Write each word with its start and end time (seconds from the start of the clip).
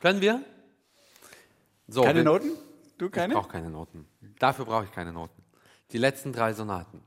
Können 0.00 0.20
wir? 0.20 0.42
So, 1.88 2.02
keine 2.02 2.22
Noten? 2.22 2.50
Du 2.98 3.10
keine? 3.10 3.34
Ich 3.34 3.38
brauche 3.38 3.50
keine 3.50 3.70
Noten. 3.70 4.06
Dafür 4.38 4.64
brauche 4.64 4.84
ich 4.84 4.92
keine 4.92 5.12
Noten. 5.12 5.42
Die 5.92 5.98
letzten 5.98 6.32
drei 6.32 6.52
Sonaten. 6.52 7.00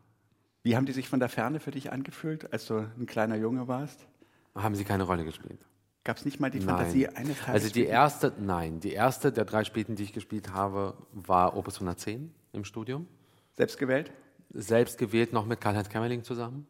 Wie 0.63 0.75
haben 0.75 0.85
die 0.85 0.91
sich 0.91 1.07
von 1.07 1.19
der 1.19 1.29
Ferne 1.29 1.59
für 1.59 1.71
dich 1.71 1.91
angefühlt, 1.91 2.51
als 2.53 2.65
du 2.65 2.79
ein 2.97 3.05
kleiner 3.05 3.35
Junge 3.35 3.67
warst? 3.67 4.07
Haben 4.55 4.75
sie 4.75 4.83
keine 4.83 5.03
Rolle 5.03 5.23
gespielt. 5.23 5.59
Gab 6.03 6.17
es 6.17 6.25
nicht 6.25 6.39
mal 6.39 6.49
die 6.49 6.59
nein. 6.59 6.67
Fantasie 6.77 7.07
eines 7.07 7.39
Tages? 7.39 7.53
Also 7.63 7.69
die 7.69 7.85
erste, 7.85 8.33
nein, 8.39 8.79
die 8.79 8.91
erste 8.91 9.31
der 9.31 9.45
drei 9.45 9.63
Späten, 9.63 9.95
die 9.95 10.03
ich 10.03 10.13
gespielt 10.13 10.51
habe, 10.51 10.95
war 11.13 11.55
Opus 11.55 11.75
110 11.75 12.33
im 12.53 12.65
Studium. 12.65 13.07
Selbst 13.53 13.77
gewählt? 13.77 14.11
Selbst 14.49 14.97
gewählt, 14.97 15.31
noch 15.31 15.45
mit 15.45 15.61
Karl-Heinz 15.61 15.89
Kämmerling 15.89 16.23
zusammen. 16.23 16.67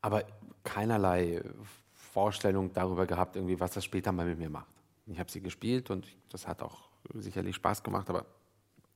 Aber 0.00 0.24
keinerlei 0.62 1.42
Vorstellung 1.92 2.72
darüber 2.72 3.06
gehabt, 3.06 3.36
irgendwie, 3.36 3.58
was 3.58 3.72
das 3.72 3.84
später 3.84 4.12
mal 4.12 4.26
mit 4.26 4.38
mir 4.38 4.50
macht. 4.50 4.73
Ich 5.06 5.18
habe 5.18 5.30
sie 5.30 5.40
gespielt 5.40 5.90
und 5.90 6.06
das 6.30 6.46
hat 6.46 6.62
auch 6.62 6.88
sicherlich 7.14 7.56
Spaß 7.56 7.82
gemacht, 7.82 8.08
aber 8.08 8.24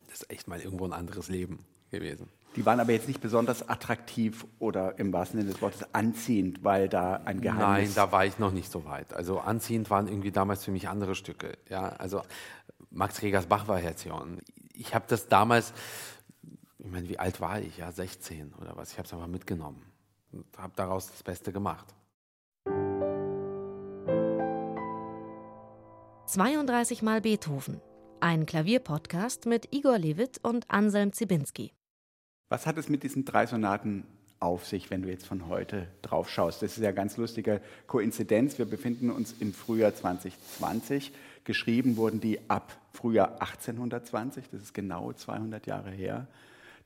das 0.07 0.23
ist 0.23 0.31
echt 0.31 0.49
mal 0.49 0.61
irgendwo 0.61 0.85
ein 0.87 0.93
anderes 0.93 1.29
Leben 1.29 1.65
gewesen. 1.91 2.29
Die 2.57 2.65
waren 2.65 2.81
aber 2.81 2.93
jetzt 2.93 3.09
nicht 3.09 3.21
besonders 3.21 3.69
attraktiv 3.69 4.47
oder 4.59 4.99
im 4.99 5.13
wahrsten 5.13 5.41
Sinne 5.41 5.53
des 5.53 5.61
Wortes 5.61 5.95
anziehend, 5.95 6.65
weil 6.65 6.89
da 6.89 7.17
ein 7.25 7.41
Geheimnis... 7.41 7.89
Nein, 7.89 7.93
da 7.95 8.11
war 8.11 8.25
ich 8.25 8.39
noch 8.39 8.53
nicht 8.53 8.73
so 8.73 8.85
weit. 8.87 9.13
Also 9.13 9.39
anziehend 9.39 9.91
waren 9.91 10.09
irgendwie 10.09 10.33
damals 10.33 10.65
für 10.65 10.71
mich 10.71 10.89
andere 10.89 11.15
Stücke. 11.15 11.59
Ja, 11.69 11.91
also 11.91 12.23
Max 12.91 13.21
Regers 13.23 13.47
Bachvariation. 13.47 14.41
Ich 14.73 14.95
habe 14.95 15.05
das 15.09 15.29
damals, 15.29 15.75
ich 16.79 16.91
meine, 16.91 17.09
wie 17.09 17.19
alt 17.19 17.41
war 17.41 17.61
ich? 17.61 17.77
Ja, 17.77 17.93
16 17.93 18.55
oder 18.55 18.77
was. 18.77 18.93
Ich 18.93 18.99
habe 18.99 19.07
es 19.07 19.13
einfach 19.13 19.27
mitgenommen 19.27 19.83
und 20.33 20.47
habe 20.57 20.73
daraus 20.75 21.09
das 21.11 21.23
Beste 21.23 21.53
gemacht. 21.53 21.95
32 26.29 27.01
Mal 27.01 27.23
Beethoven. 27.23 27.81
Ein 28.21 28.45
Klavierpodcast 28.45 29.47
mit 29.47 29.75
Igor 29.75 29.97
Levit 29.97 30.39
und 30.43 30.71
Anselm 30.71 31.15
Zibinski. 31.15 31.73
Was 32.51 32.67
hat 32.67 32.77
es 32.77 32.91
mit 32.91 33.03
diesen 33.03 33.25
drei 33.25 33.47
Sonaten 33.47 34.05
auf 34.39 34.67
sich, 34.67 34.91
wenn 34.91 35.01
du 35.01 35.09
jetzt 35.09 35.27
von 35.27 35.49
heute 35.49 35.89
drauf 36.03 36.29
schaust? 36.29 36.61
Das 36.61 36.77
ist 36.77 36.85
ja 36.85 36.93
ganz 36.93 37.17
lustige 37.17 37.63
Koinzidenz. 37.87 38.59
Wir 38.59 38.67
befinden 38.67 39.09
uns 39.09 39.37
im 39.41 39.55
Frühjahr 39.55 39.95
2020. 39.95 41.13
Geschrieben 41.45 41.97
wurden 41.97 42.21
die 42.21 42.39
ab 42.51 42.77
Frühjahr 42.93 43.41
1820. 43.41 44.51
Das 44.53 44.61
ist 44.61 44.75
genau 44.75 45.15
200 45.15 45.67
Jahre 45.67 45.91
her. 45.91 46.27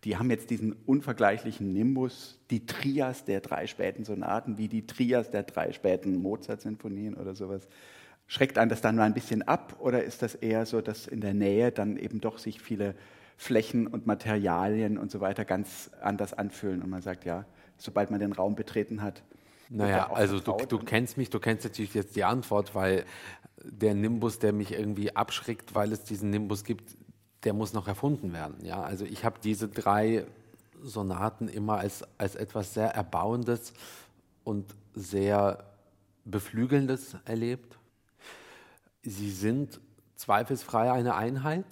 Die 0.05 0.19
haben 0.19 0.30
jetzt 0.30 0.50
diesen 0.50 0.72
unvergleichlichen 0.86 1.72
Nimbus, 1.72 2.39
die 2.52 2.64
Trias 2.64 3.24
der 3.24 3.41
drei 3.41 3.67
späten 3.67 4.05
Sonaten, 4.05 4.56
wie 4.56 4.69
die 4.69 4.86
Trias 4.86 5.33
der 5.33 5.42
drei 5.42 5.72
späten 5.72 6.22
Mozart-Sinfonien 6.22 7.14
oder 7.14 7.34
sowas. 7.34 7.67
Schreckt 8.27 8.59
einen 8.59 8.70
das 8.70 8.81
dann 8.81 8.97
mal 8.97 9.05
ein 9.05 9.15
bisschen 9.15 9.42
ab 9.42 9.77
oder 9.78 10.03
ist 10.05 10.23
das 10.23 10.34
eher 10.34 10.65
so, 10.65 10.81
dass 10.81 11.06
in 11.06 11.20
der 11.20 11.34
Nähe 11.34 11.70
dann 11.70 11.97
eben 11.97 12.20
doch 12.20 12.39
sich 12.39 12.61
viele 12.61 12.95
Flächen 13.37 13.87
und 13.87 14.06
Materialien 14.06 14.98
und 14.98 15.11
so 15.11 15.20
weiter 15.20 15.45
ganz 15.45 15.91
anders 16.01 16.33
anfühlen 16.33 16.83
und 16.83 16.91
man 16.91 17.03
sagt, 17.03 17.25
ja, 17.25 17.45
sobald 17.77 18.11
man 18.11 18.20
den 18.20 18.33
Raum 18.33 18.55
betreten 18.55 19.03
hat. 19.03 19.23
Naja, 19.69 20.11
also 20.12 20.39
du, 20.39 20.56
du 20.69 20.79
kennst 20.79 21.17
mich, 21.17 21.31
du 21.31 21.41
kennst 21.41 21.64
natürlich 21.64 21.95
jetzt 21.95 22.14
die 22.14 22.25
Antwort, 22.25 22.75
weil 22.75 23.05
der 23.64 23.95
Nimbus, 23.95 24.39
der 24.39 24.53
mich 24.53 24.73
irgendwie 24.73 25.17
abschreckt, 25.17 25.75
weil 25.75 25.92
es 25.92 26.05
diesen 26.05 26.31
Nimbus 26.31 26.64
gibt, 26.64 26.97
der 27.45 27.55
muss 27.55 27.73
noch 27.73 27.89
erfunden 27.89 28.33
werden. 28.33 28.64
Ja, 28.64 28.83
also 28.83 29.05
ich 29.05 29.25
habe 29.25 29.39
diese 29.42 29.69
drei 29.69 30.27
Sonaten 30.83 31.48
immer 31.48 31.79
als, 31.79 32.05
als 32.19 32.34
etwas 32.34 32.75
sehr 32.75 32.89
Erbauendes 32.89 33.73
und 34.45 34.75
sehr 34.95 35.64
Beflügelndes 36.25 37.17
erlebt. 37.25 37.79
Sie 39.03 39.31
sind 39.31 39.81
zweifelsfrei 40.17 40.92
eine 40.92 41.14
Einheit. 41.14 41.67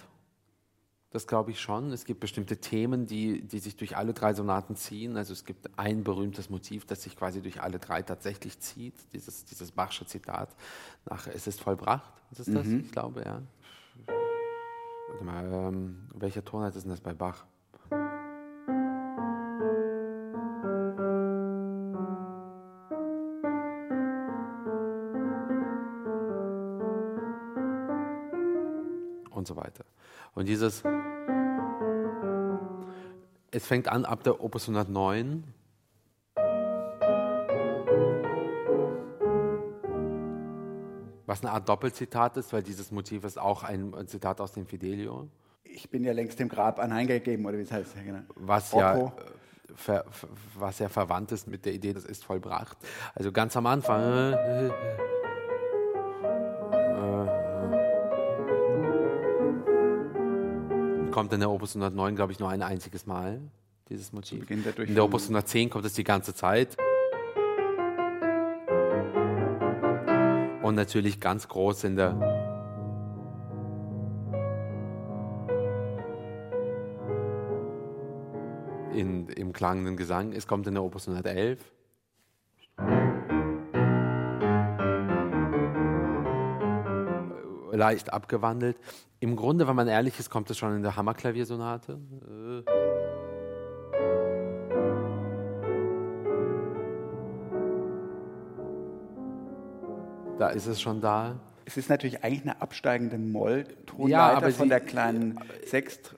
Das 1.11 1.27
glaube 1.27 1.51
ich 1.51 1.61
schon. 1.61 1.91
Es 1.91 2.05
gibt 2.05 2.21
bestimmte 2.21 2.59
Themen, 2.59 3.07
die, 3.07 3.43
die 3.43 3.59
sich 3.59 3.77
durch 3.77 3.97
alle 3.97 4.15
drei 4.15 4.33
Sonaten 4.33 4.77
ziehen. 4.77 5.17
Also 5.17 5.33
es 5.33 5.45
gibt 5.45 5.69
ein 5.77 6.05
berühmtes 6.05 6.51
Motiv, 6.51 6.85
das 6.85 7.03
sich 7.03 7.17
quasi 7.17 7.43
durch 7.43 7.61
alle 7.61 7.81
drei 7.81 8.03
tatsächlich 8.03 8.61
zieht. 8.61 8.95
Dieses, 9.13 9.45
dieses 9.45 9.73
Bachsche 9.73 10.07
Zitat 10.07 10.55
nach 11.07 11.27
Es 11.27 11.49
ist 11.49 11.61
vollbracht. 11.61 12.13
Ist 12.31 12.41
es 12.41 12.55
das? 12.55 12.67
Mhm. 12.67 12.81
Ich 12.81 12.93
glaube, 12.93 13.23
ja. 13.25 13.43
Warte 15.09 15.25
mal, 15.25 15.53
ähm, 15.53 16.09
welcher 16.15 16.45
Tonart 16.45 16.77
ist 16.77 16.85
denn 16.85 16.91
das 16.91 17.01
bei 17.01 17.13
Bach? 17.13 17.45
Und 30.41 30.47
dieses, 30.47 30.83
es 33.51 33.67
fängt 33.67 33.89
an 33.89 34.07
ab 34.07 34.23
der 34.23 34.43
Opus 34.43 34.71
109. 34.71 35.45
Was 41.27 41.43
eine 41.43 41.51
Art 41.53 41.69
Doppelzitat 41.69 42.39
ist, 42.39 42.55
weil 42.55 42.63
dieses 42.63 42.91
Motiv 42.91 43.25
ist 43.25 43.39
auch 43.39 43.65
ein 43.65 43.93
Zitat 44.07 44.41
aus 44.41 44.53
dem 44.53 44.65
Fidelio. 44.65 45.29
Ich 45.63 45.91
bin 45.91 46.05
ja 46.05 46.15
längst 46.15 46.39
dem 46.39 46.49
Grab 46.49 46.79
anheimgegeben, 46.79 47.45
oder 47.45 47.59
wie 47.59 47.63
es 47.63 47.71
heißt. 47.71 47.95
Genau. 48.03 48.21
Was 48.37 48.73
ja, 48.73 49.13
ver, 49.75 50.07
was 50.59 50.79
ja 50.79 50.89
verwandt 50.89 51.33
ist 51.33 51.49
mit 51.49 51.67
der 51.67 51.75
Idee, 51.75 51.93
das 51.93 52.07
ist 52.07 52.25
vollbracht. 52.25 52.79
Also 53.15 53.31
ganz 53.31 53.59
am 53.59 53.67
Anfang. 53.67 54.73
Kommt 61.11 61.33
in 61.33 61.41
der 61.41 61.51
Opus 61.51 61.75
109, 61.75 62.17
glaube 62.17 62.33
ich, 62.33 62.39
nur 62.39 62.49
ein 62.49 62.63
einziges 62.63 63.07
Mal, 63.07 63.41
dieses 63.89 64.13
Motiv. 64.13 64.51
In 64.51 64.95
der 64.95 65.05
Opus 65.05 65.25
110 65.25 65.71
kommt 65.71 65.85
es 65.85 65.95
die 65.95 66.05
ganze 66.05 66.35
Zeit. 66.35 66.77
Und 70.63 70.75
natürlich 70.75 71.21
ganz 71.21 71.49
groß 71.49 71.85
in 71.85 71.97
der 71.97 72.41
in, 78.95 79.29
im 79.29 79.53
klangenden 79.53 79.97
Gesang. 79.97 80.33
Es 80.33 80.47
kommt 80.47 80.67
in 80.67 80.75
der 80.75 80.83
Opus 80.83 81.09
111. 81.09 81.59
leicht 87.81 88.13
abgewandelt. 88.13 88.77
Im 89.21 89.37
Grunde, 89.37 89.67
wenn 89.67 89.75
man 89.75 89.89
ehrlich 89.89 90.19
ist, 90.19 90.31
kommt 90.31 90.51
es 90.51 90.59
schon 90.59 90.77
in 90.77 90.83
der 90.83 90.97
Hammerklaviersonate. 90.97 91.99
Da 100.39 100.49
ist 100.49 100.67
es 100.67 100.81
schon 100.81 101.01
da. 101.01 101.41
Es 101.65 101.77
ist 101.77 101.89
natürlich 101.89 102.23
eigentlich 102.23 102.43
eine 102.43 102.61
absteigende 102.61 103.19
Moll-Tonleiter 103.19 104.49
ja, 104.49 104.53
von 104.53 104.69
der 104.69 104.81
kleinen 104.81 105.39
Sext 105.67 106.17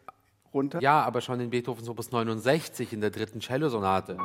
runter. 0.53 0.81
Ja, 0.81 1.03
aber 1.03 1.21
schon 1.21 1.41
in 1.41 1.51
Beethovens 1.51 1.89
Opus 1.89 2.11
69 2.11 2.93
in 2.93 3.01
der 3.01 3.11
dritten 3.11 3.41
Cellosonate 3.41 4.17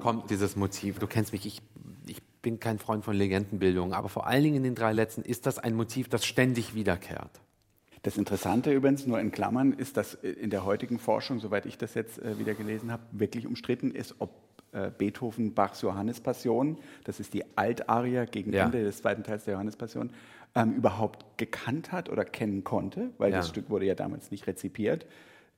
kommt 0.00 0.30
dieses 0.30 0.54
Motiv. 0.54 1.00
Du 1.00 1.08
kennst 1.08 1.32
mich, 1.32 1.44
ich 1.46 1.62
bin 2.46 2.60
kein 2.60 2.78
Freund 2.78 3.04
von 3.04 3.16
Legendenbildung, 3.16 3.92
aber 3.92 4.08
vor 4.08 4.28
allen 4.28 4.44
Dingen 4.44 4.54
in 4.58 4.62
den 4.62 4.76
drei 4.76 4.92
letzten 4.92 5.22
ist 5.22 5.46
das 5.46 5.58
ein 5.58 5.74
Motiv, 5.74 6.08
das 6.08 6.24
ständig 6.24 6.76
wiederkehrt. 6.76 7.40
Das 8.04 8.16
Interessante 8.16 8.72
übrigens, 8.72 9.04
nur 9.04 9.18
in 9.18 9.32
Klammern, 9.32 9.72
ist, 9.72 9.96
dass 9.96 10.14
in 10.14 10.50
der 10.50 10.64
heutigen 10.64 11.00
Forschung, 11.00 11.40
soweit 11.40 11.66
ich 11.66 11.76
das 11.76 11.94
jetzt 11.94 12.22
äh, 12.22 12.38
wieder 12.38 12.54
gelesen 12.54 12.92
habe, 12.92 13.02
wirklich 13.10 13.48
umstritten 13.48 13.90
ist, 13.90 14.14
ob 14.20 14.30
äh, 14.70 14.92
Beethoven 14.96 15.54
Bachs 15.54 15.82
Johannespassion, 15.82 16.78
das 17.02 17.18
ist 17.18 17.34
die 17.34 17.42
Altarie 17.56 18.26
gegen 18.30 18.52
ja. 18.52 18.66
Ende 18.66 18.84
des 18.84 18.98
zweiten 18.98 19.24
Teils 19.24 19.44
der 19.44 19.54
Johannespassion, 19.54 20.10
ähm, 20.54 20.74
überhaupt 20.74 21.38
gekannt 21.38 21.90
hat 21.90 22.08
oder 22.08 22.24
kennen 22.24 22.62
konnte, 22.62 23.10
weil 23.18 23.32
ja. 23.32 23.38
das 23.38 23.48
Stück 23.48 23.70
wurde 23.70 23.86
ja 23.86 23.96
damals 23.96 24.30
nicht 24.30 24.46
rezipiert 24.46 25.04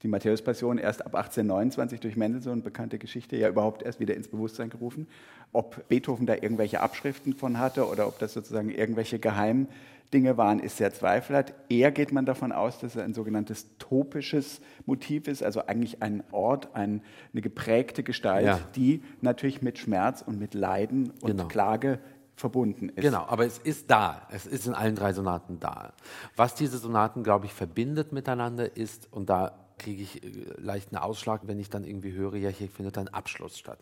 die 0.02 0.08
Matthäus-Passion 0.08 0.78
erst 0.78 1.00
ab 1.00 1.14
1829 1.14 2.00
durch 2.00 2.16
Mendelssohn, 2.16 2.62
bekannte 2.62 2.98
Geschichte, 2.98 3.36
ja 3.36 3.48
überhaupt 3.48 3.82
erst 3.82 3.98
wieder 3.98 4.14
ins 4.14 4.28
Bewusstsein 4.28 4.70
gerufen. 4.70 5.08
Ob 5.52 5.88
Beethoven 5.88 6.26
da 6.26 6.34
irgendwelche 6.34 6.80
Abschriften 6.80 7.34
von 7.34 7.58
hatte 7.58 7.88
oder 7.88 8.06
ob 8.06 8.18
das 8.18 8.32
sozusagen 8.32 8.70
irgendwelche 8.70 9.18
Geheimdinge 9.18 10.36
waren, 10.36 10.60
ist 10.60 10.76
sehr 10.76 10.92
zweifelhaft. 10.92 11.52
Eher 11.68 11.90
geht 11.90 12.12
man 12.12 12.26
davon 12.26 12.52
aus, 12.52 12.78
dass 12.78 12.94
es 12.94 13.02
ein 13.02 13.12
sogenanntes 13.12 13.66
topisches 13.78 14.60
Motiv 14.86 15.26
ist, 15.26 15.42
also 15.42 15.66
eigentlich 15.66 16.00
ein 16.00 16.22
Ort, 16.30 16.74
ein, 16.74 17.02
eine 17.32 17.42
geprägte 17.42 18.04
Gestalt, 18.04 18.46
ja. 18.46 18.60
die 18.76 19.02
natürlich 19.20 19.62
mit 19.62 19.78
Schmerz 19.78 20.22
und 20.22 20.38
mit 20.38 20.54
Leiden 20.54 21.10
und 21.22 21.30
genau. 21.30 21.48
Klage 21.48 21.98
verbunden 22.36 22.90
ist. 22.90 23.02
Genau, 23.02 23.24
aber 23.26 23.46
es 23.46 23.58
ist 23.58 23.90
da. 23.90 24.28
Es 24.30 24.46
ist 24.46 24.68
in 24.68 24.74
allen 24.74 24.94
drei 24.94 25.12
Sonaten 25.12 25.58
da. 25.58 25.92
Was 26.36 26.54
diese 26.54 26.78
Sonaten, 26.78 27.24
glaube 27.24 27.46
ich, 27.46 27.52
verbindet 27.52 28.12
miteinander 28.12 28.76
ist, 28.76 29.12
und 29.12 29.28
da 29.28 29.67
kriege 29.78 30.02
ich 30.02 30.22
äh, 30.22 30.28
leicht 30.58 30.92
einen 30.92 31.02
Ausschlag, 31.02 31.42
wenn 31.44 31.58
ich 31.58 31.70
dann 31.70 31.84
irgendwie 31.84 32.12
höre, 32.12 32.34
ja, 32.34 32.50
hier 32.50 32.68
findet 32.68 32.98
ein 32.98 33.08
Abschluss 33.08 33.58
statt. 33.58 33.78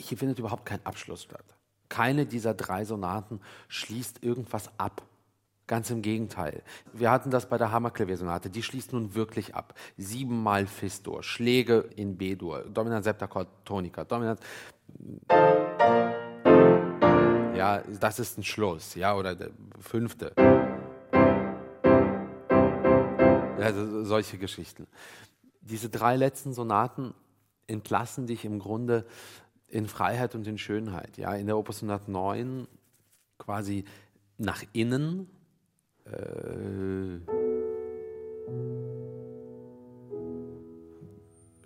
Hier 0.00 0.16
findet 0.18 0.38
überhaupt 0.38 0.66
kein 0.66 0.84
Abschluss 0.84 1.22
statt. 1.22 1.44
Keine 1.88 2.26
dieser 2.26 2.54
drei 2.54 2.84
Sonaten 2.84 3.40
schließt 3.68 4.22
irgendwas 4.22 4.70
ab. 4.78 5.02
Ganz 5.66 5.90
im 5.90 6.00
Gegenteil. 6.00 6.62
Wir 6.94 7.10
hatten 7.10 7.30
das 7.30 7.48
bei 7.48 7.58
der 7.58 7.70
Hammerklaviersonate. 7.72 8.48
Die 8.48 8.62
schließt 8.62 8.94
nun 8.94 9.14
wirklich 9.14 9.54
ab. 9.54 9.74
Siebenmal 9.98 10.66
Fis-Dur, 10.66 11.22
Schläge 11.22 11.90
in 11.94 12.16
B-Dur, 12.16 12.64
Dominant 12.70 13.04
Septakkord, 13.04 13.48
Tonika, 13.66 14.04
Dominant. 14.04 14.40
Ja, 17.54 17.82
das 18.00 18.18
ist 18.18 18.38
ein 18.38 18.44
Schluss, 18.44 18.94
ja, 18.94 19.14
oder 19.14 19.34
der 19.34 19.50
fünfte. 19.80 20.32
Also 23.62 24.04
solche 24.04 24.38
Geschichten. 24.38 24.86
Diese 25.60 25.88
drei 25.90 26.16
letzten 26.16 26.52
Sonaten 26.52 27.14
entlassen 27.66 28.26
dich 28.26 28.44
im 28.44 28.58
Grunde 28.58 29.04
in 29.68 29.86
Freiheit 29.86 30.34
und 30.34 30.46
in 30.46 30.58
Schönheit. 30.58 31.18
Ja, 31.18 31.34
in 31.34 31.46
der 31.46 31.58
Opus 31.58 31.82
109 31.82 32.66
quasi 33.38 33.84
nach 34.38 34.64
innen 34.72 35.28
äh, 36.06 37.20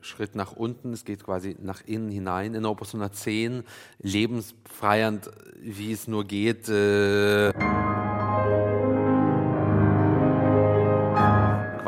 Schritt 0.01 0.35
nach 0.35 0.53
unten, 0.53 0.93
es 0.93 1.05
geht 1.05 1.23
quasi 1.23 1.57
nach 1.61 1.83
innen 1.87 2.11
hinein. 2.11 2.55
In 2.55 2.67
Opus 2.67 2.89
110 2.89 3.63
lebensfreiernd, 4.01 5.31
wie 5.61 5.93
es 5.93 6.09
nur 6.09 6.25
geht. 6.25 6.69
Äh, 6.69 7.53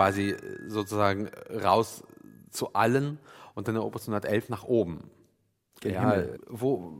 quasi 0.04 0.36
sozusagen 0.66 1.28
raus 1.50 2.04
zu 2.50 2.74
allen 2.74 3.18
und 3.54 3.68
dann 3.68 3.76
in 3.76 3.80
Opus 3.80 4.02
111 4.02 4.50
nach 4.50 4.64
oben. 4.64 5.10
Ja, 5.82 6.24
wo, 6.46 6.92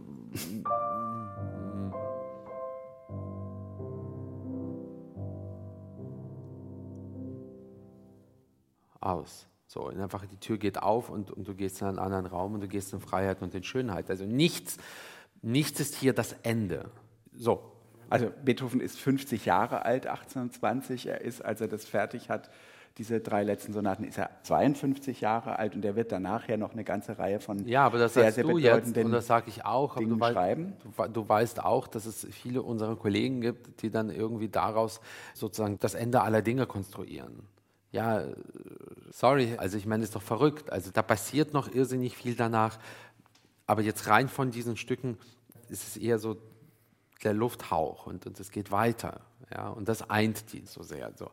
aus. 9.00 9.48
So, 9.66 9.88
und 9.88 10.00
einfach 10.00 10.24
die 10.24 10.38
Tür 10.38 10.56
geht 10.56 10.82
auf 10.82 11.10
und, 11.10 11.30
und 11.30 11.46
du 11.46 11.54
gehst 11.54 11.82
in 11.82 11.88
einen 11.88 11.98
anderen 11.98 12.24
Raum 12.24 12.54
und 12.54 12.62
du 12.62 12.68
gehst 12.68 12.94
in 12.94 13.00
Freiheit 13.00 13.42
und 13.42 13.54
in 13.54 13.64
Schönheit. 13.64 14.08
Also 14.08 14.24
nichts, 14.24 14.78
nichts 15.42 15.78
ist 15.78 15.94
hier 15.94 16.14
das 16.14 16.34
Ende. 16.42 16.90
So. 17.34 17.70
Also 18.08 18.30
Beethoven 18.44 18.80
ist 18.80 18.98
50 18.98 19.44
Jahre 19.44 19.84
alt, 19.84 20.06
1820. 20.06 21.06
Er 21.06 21.20
ist, 21.20 21.44
als 21.44 21.60
er 21.60 21.68
das 21.68 21.84
fertig 21.84 22.30
hat, 22.30 22.50
diese 22.98 23.20
drei 23.20 23.42
letzten 23.42 23.72
Sonaten, 23.72 24.04
ist 24.04 24.18
er 24.18 24.30
52 24.44 25.20
Jahre 25.20 25.58
alt 25.58 25.74
und 25.74 25.84
er 25.84 25.96
wird 25.96 26.12
danach 26.12 26.48
ja 26.48 26.56
noch 26.56 26.72
eine 26.72 26.84
ganze 26.84 27.18
Reihe 27.18 27.40
von 27.40 27.66
ja, 27.66 27.84
aber 27.84 27.98
das 27.98 28.14
sehr, 28.14 28.30
sehr 28.30 28.44
du 28.44 28.58
jetzt 28.58 28.96
und 28.96 29.10
das 29.10 29.26
sage 29.26 29.46
ich 29.48 29.64
auch. 29.64 29.96
Dingen 29.96 30.18
du, 30.18 30.24
schreiben. 30.24 30.74
Du, 30.82 31.08
du, 31.08 31.28
weißt 31.28 31.64
auch, 31.64 31.88
dass 31.88 32.06
es 32.06 32.26
viele 32.30 32.62
unserer 32.62 32.96
Kollegen 32.96 33.40
gibt, 33.40 33.82
die 33.82 33.90
dann 33.90 34.10
irgendwie 34.10 34.48
daraus 34.48 35.00
sozusagen 35.34 35.78
das 35.80 35.94
Ende 35.94 36.22
aller 36.22 36.42
Dinge 36.42 36.66
konstruieren 36.66 37.48
ja, 37.94 38.24
sorry, 39.12 39.54
also 39.56 39.78
ich 39.78 39.86
meine, 39.86 40.00
das 40.00 40.08
ist 40.08 40.16
doch 40.16 40.22
verrückt. 40.22 40.72
Also 40.72 40.90
da 40.90 41.00
passiert 41.00 41.52
noch 41.52 41.72
irrsinnig 41.72 42.16
viel 42.16 42.34
danach. 42.34 42.80
Aber 43.66 43.82
jetzt 43.82 44.08
rein 44.08 44.28
von 44.28 44.50
diesen 44.50 44.76
Stücken 44.76 45.16
ist 45.68 45.86
es 45.86 45.96
eher 45.96 46.18
so 46.18 46.36
der 47.22 47.34
Lufthauch 47.34 48.08
und, 48.08 48.26
und 48.26 48.40
es 48.40 48.50
geht 48.50 48.72
weiter. 48.72 49.20
Ja, 49.54 49.68
und 49.68 49.88
das 49.88 50.10
eint 50.10 50.52
die 50.52 50.64
so 50.66 50.82
sehr. 50.82 51.12
So. 51.14 51.30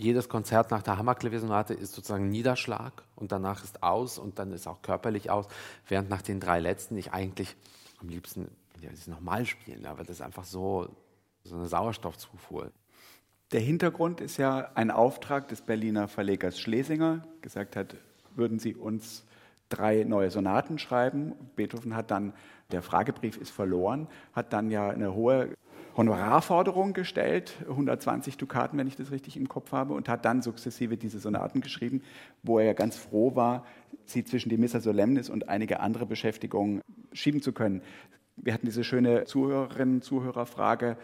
Jedes 0.00 0.28
Konzert 0.28 0.70
nach 0.70 0.84
der 0.84 0.96
Hammerklaviersonate 0.96 1.74
ist 1.74 1.92
sozusagen 1.92 2.30
Niederschlag 2.30 3.02
und 3.16 3.32
danach 3.32 3.64
ist 3.64 3.82
aus 3.82 4.16
und 4.16 4.38
dann 4.38 4.52
ist 4.52 4.68
auch 4.68 4.80
körperlich 4.80 5.28
aus, 5.28 5.48
während 5.88 6.08
nach 6.08 6.22
den 6.22 6.38
drei 6.38 6.60
letzten 6.60 6.96
ich 6.96 7.12
eigentlich 7.12 7.56
am 8.00 8.08
liebsten 8.08 8.48
ja, 8.80 8.90
das 8.90 9.08
nochmal 9.08 9.44
spielen, 9.44 9.86
aber 9.86 10.04
das 10.04 10.10
ist 10.10 10.22
einfach 10.22 10.44
so, 10.44 10.88
so 11.42 11.56
eine 11.56 11.66
Sauerstoffzufuhr. 11.66 12.70
Der 13.50 13.58
Hintergrund 13.58 14.20
ist 14.20 14.36
ja 14.36 14.70
ein 14.76 14.92
Auftrag 14.92 15.48
des 15.48 15.62
Berliner 15.62 16.06
Verlegers 16.06 16.60
Schlesinger, 16.60 17.26
gesagt 17.40 17.74
hat, 17.74 17.96
würden 18.36 18.60
Sie 18.60 18.76
uns 18.76 19.24
drei 19.68 20.04
neue 20.04 20.30
Sonaten 20.30 20.78
schreiben. 20.78 21.32
Beethoven 21.56 21.96
hat 21.96 22.12
dann, 22.12 22.34
der 22.70 22.82
Fragebrief 22.82 23.36
ist 23.36 23.50
verloren, 23.50 24.06
hat 24.32 24.52
dann 24.52 24.70
ja 24.70 24.90
eine 24.90 25.12
hohe 25.12 25.56
Honorarforderung 25.98 26.92
gestellt, 26.92 27.56
120 27.68 28.36
Dukaten, 28.36 28.78
wenn 28.78 28.86
ich 28.86 28.94
das 28.94 29.10
richtig 29.10 29.36
im 29.36 29.48
Kopf 29.48 29.72
habe, 29.72 29.94
und 29.94 30.08
hat 30.08 30.24
dann 30.24 30.42
sukzessive 30.42 30.96
diese 30.96 31.18
Sonaten 31.18 31.60
geschrieben, 31.60 32.02
wo 32.44 32.60
er 32.60 32.66
ja 32.66 32.72
ganz 32.72 32.96
froh 32.96 33.34
war, 33.34 33.66
sie 34.04 34.24
zwischen 34.24 34.48
die 34.48 34.58
Missa 34.58 34.78
Solemnis 34.78 35.28
und 35.28 35.48
einige 35.48 35.80
andere 35.80 36.06
Beschäftigungen 36.06 36.82
schieben 37.12 37.42
zu 37.42 37.52
können. 37.52 37.82
Wir 38.36 38.54
hatten 38.54 38.66
diese 38.66 38.84
schöne 38.84 39.24
Zuhörerinnen-Zuhörerfrage, 39.24 40.96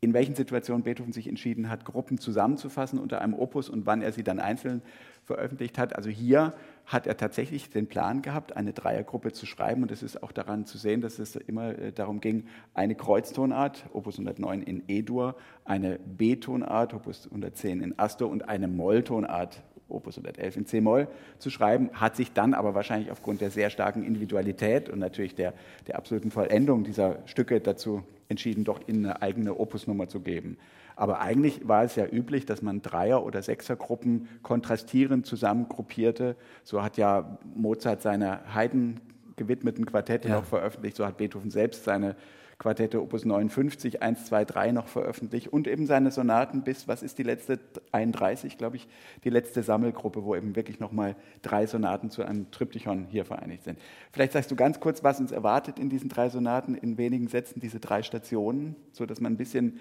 in 0.00 0.14
welchen 0.14 0.34
Situationen 0.34 0.82
Beethoven 0.82 1.12
sich 1.12 1.28
entschieden 1.28 1.68
hat, 1.68 1.84
Gruppen 1.84 2.18
zusammenzufassen 2.18 2.98
unter 2.98 3.20
einem 3.20 3.34
Opus 3.34 3.68
und 3.68 3.86
wann 3.86 4.02
er 4.02 4.10
sie 4.10 4.24
dann 4.24 4.40
einzeln 4.40 4.82
veröffentlicht 5.24 5.78
hat. 5.78 5.94
Also 5.94 6.10
hier 6.10 6.54
hat 6.88 7.06
er 7.06 7.18
tatsächlich 7.18 7.68
den 7.68 7.86
Plan 7.86 8.22
gehabt, 8.22 8.56
eine 8.56 8.72
Dreiergruppe 8.72 9.32
zu 9.32 9.44
schreiben 9.44 9.82
und 9.82 9.92
es 9.92 10.02
ist 10.02 10.22
auch 10.22 10.32
daran 10.32 10.64
zu 10.64 10.78
sehen, 10.78 11.02
dass 11.02 11.18
es 11.18 11.36
immer 11.36 11.78
äh, 11.78 11.92
darum 11.92 12.20
ging, 12.20 12.46
eine 12.74 12.94
Kreuztonart, 12.94 13.84
Opus 13.92 14.14
109 14.14 14.62
in 14.62 14.82
E-Dur, 14.88 15.36
eine 15.66 15.98
B-Tonart, 15.98 16.94
Opus 16.94 17.26
110 17.26 17.82
in 17.82 17.98
Astor 17.98 18.30
und 18.30 18.48
eine 18.48 18.68
Molltonart, 18.68 19.62
Opus 19.90 20.16
111 20.16 20.56
in 20.56 20.66
C-Moll 20.66 21.08
zu 21.38 21.50
schreiben, 21.50 21.90
hat 21.92 22.16
sich 22.16 22.32
dann 22.32 22.54
aber 22.54 22.74
wahrscheinlich 22.74 23.10
aufgrund 23.10 23.42
der 23.42 23.50
sehr 23.50 23.68
starken 23.68 24.02
Individualität 24.02 24.88
und 24.88 24.98
natürlich 24.98 25.34
der, 25.34 25.52
der 25.86 25.96
absoluten 25.96 26.30
Vollendung 26.30 26.84
dieser 26.84 27.18
Stücke 27.26 27.60
dazu 27.60 28.02
entschieden, 28.28 28.64
doch 28.64 28.80
ihnen 28.86 29.06
eine 29.06 29.22
eigene 29.22 29.58
Opusnummer 29.58 30.08
zu 30.08 30.20
geben. 30.20 30.56
Aber 30.98 31.20
eigentlich 31.20 31.68
war 31.68 31.84
es 31.84 31.94
ja 31.94 32.06
üblich, 32.06 32.44
dass 32.44 32.60
man 32.60 32.82
Dreier- 32.82 33.24
oder 33.24 33.40
Sechsergruppen 33.40 34.28
kontrastierend 34.42 35.26
zusammengruppierte. 35.26 36.34
So 36.64 36.82
hat 36.82 36.96
ja 36.96 37.38
Mozart 37.54 38.02
seine 38.02 38.40
Haydn 38.52 39.00
gewidmeten 39.36 39.86
Quartette 39.86 40.28
ja. 40.28 40.34
noch 40.34 40.44
veröffentlicht, 40.44 40.96
so 40.96 41.06
hat 41.06 41.16
Beethoven 41.16 41.52
selbst 41.52 41.84
seine 41.84 42.16
Quartette 42.58 43.00
Opus 43.00 43.24
59, 43.24 44.02
1, 44.02 44.24
2, 44.24 44.44
3 44.44 44.72
noch 44.72 44.88
veröffentlicht 44.88 45.46
und 45.46 45.68
eben 45.68 45.86
seine 45.86 46.10
Sonaten 46.10 46.62
bis, 46.64 46.88
was 46.88 47.04
ist 47.04 47.16
die 47.18 47.22
letzte, 47.22 47.60
31, 47.92 48.58
glaube 48.58 48.74
ich, 48.74 48.88
die 49.22 49.30
letzte 49.30 49.62
Sammelgruppe, 49.62 50.24
wo 50.24 50.34
eben 50.34 50.56
wirklich 50.56 50.80
nochmal 50.80 51.14
drei 51.42 51.68
Sonaten 51.68 52.10
zu 52.10 52.24
einem 52.24 52.50
Triptychon 52.50 53.06
hier 53.08 53.24
vereinigt 53.24 53.62
sind. 53.62 53.78
Vielleicht 54.10 54.32
sagst 54.32 54.50
du 54.50 54.56
ganz 54.56 54.80
kurz, 54.80 55.04
was 55.04 55.20
uns 55.20 55.30
erwartet 55.30 55.78
in 55.78 55.88
diesen 55.88 56.08
drei 56.08 56.28
Sonaten, 56.30 56.74
in 56.74 56.98
wenigen 56.98 57.28
Sätzen 57.28 57.60
diese 57.60 57.78
drei 57.78 58.02
Stationen, 58.02 58.74
sodass 58.90 59.20
man 59.20 59.34
ein 59.34 59.38
bisschen 59.38 59.78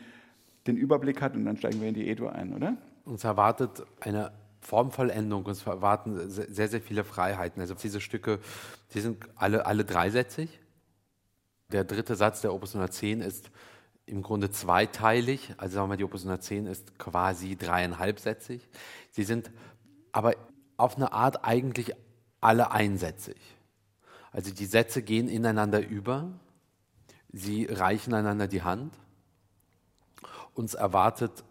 den 0.67 0.77
Überblick 0.77 1.21
hat 1.21 1.36
und 1.36 1.45
dann 1.45 1.57
steigen 1.57 1.81
wir 1.81 1.89
in 1.89 1.93
die 1.93 2.09
Edo 2.09 2.27
ein, 2.27 2.53
oder? 2.53 2.77
Uns 3.05 3.24
erwartet 3.24 3.83
eine 4.00 4.31
Formvollendung, 4.62 5.45
uns 5.45 5.65
erwarten 5.65 6.29
sehr, 6.29 6.67
sehr 6.67 6.81
viele 6.81 7.03
Freiheiten. 7.03 7.62
Also 7.62 7.74
diese 7.74 8.01
Stücke, 8.01 8.39
die 8.93 9.00
sind 9.00 9.17
alle, 9.36 9.65
alle 9.65 9.86
dreisätzig. 9.86 10.59
Der 11.71 11.83
dritte 11.83 12.15
Satz 12.15 12.41
der 12.41 12.53
Opus 12.53 12.75
110 12.75 13.21
ist 13.21 13.50
im 14.05 14.21
Grunde 14.21 14.51
zweiteilig. 14.51 15.53
Also 15.57 15.75
sagen 15.75 15.86
wir 15.86 15.89
mal, 15.89 15.97
die 15.97 16.03
Opus 16.03 16.21
110 16.21 16.65
ist 16.65 16.97
quasi 16.97 17.55
dreieinhalbsätzig. 17.55 18.67
Sie 19.12 19.24
sind 19.24 19.51
aber 20.12 20.33
auf 20.77 20.95
eine 20.95 21.12
Art 21.12 21.45
eigentlich 21.45 21.93
alle 22.41 22.71
einsätzig. 22.71 23.38
Also 24.31 24.53
die 24.53 24.65
Sätze 24.65 25.01
gehen 25.01 25.27
ineinander 25.29 25.86
über, 25.86 26.29
sie 27.31 27.65
reichen 27.65 28.13
einander 28.13 28.47
die 28.47 28.62
Hand. 28.62 28.93
Uns 30.57 30.73
erwartet 30.73 31.43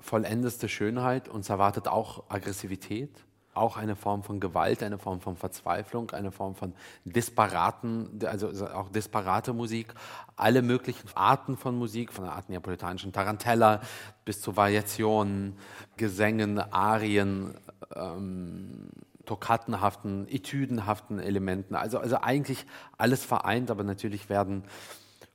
vollendeste 0.00 0.66
Schönheit, 0.66 1.28
uns 1.28 1.50
erwartet 1.50 1.86
auch 1.86 2.24
Aggressivität 2.30 3.10
auch 3.54 3.76
eine 3.76 3.96
Form 3.96 4.22
von 4.22 4.40
Gewalt, 4.40 4.82
eine 4.82 4.96
Form 4.96 5.20
von 5.20 5.36
Verzweiflung, 5.36 6.10
eine 6.12 6.32
Form 6.32 6.54
von 6.54 6.72
disparaten, 7.04 8.20
also 8.24 8.66
auch 8.68 8.88
disparate 8.88 9.52
Musik, 9.52 9.88
alle 10.36 10.62
möglichen 10.62 11.06
Arten 11.14 11.58
von 11.58 11.76
Musik, 11.76 12.14
von 12.14 12.24
der 12.24 12.32
Art 12.32 12.48
neapolitanischen 12.48 13.12
Tarantella 13.12 13.82
bis 14.24 14.40
zu 14.40 14.56
Variationen, 14.56 15.58
Gesängen, 15.98 16.58
Arien, 16.58 17.54
ähm, 17.94 18.88
toccattenhaften, 19.26 20.26
etüdenhaften 20.28 21.18
Elementen. 21.18 21.74
Also, 21.74 21.98
also 21.98 22.16
eigentlich 22.22 22.64
alles 22.96 23.22
vereint, 23.22 23.70
aber 23.70 23.84
natürlich 23.84 24.30
werden 24.30 24.64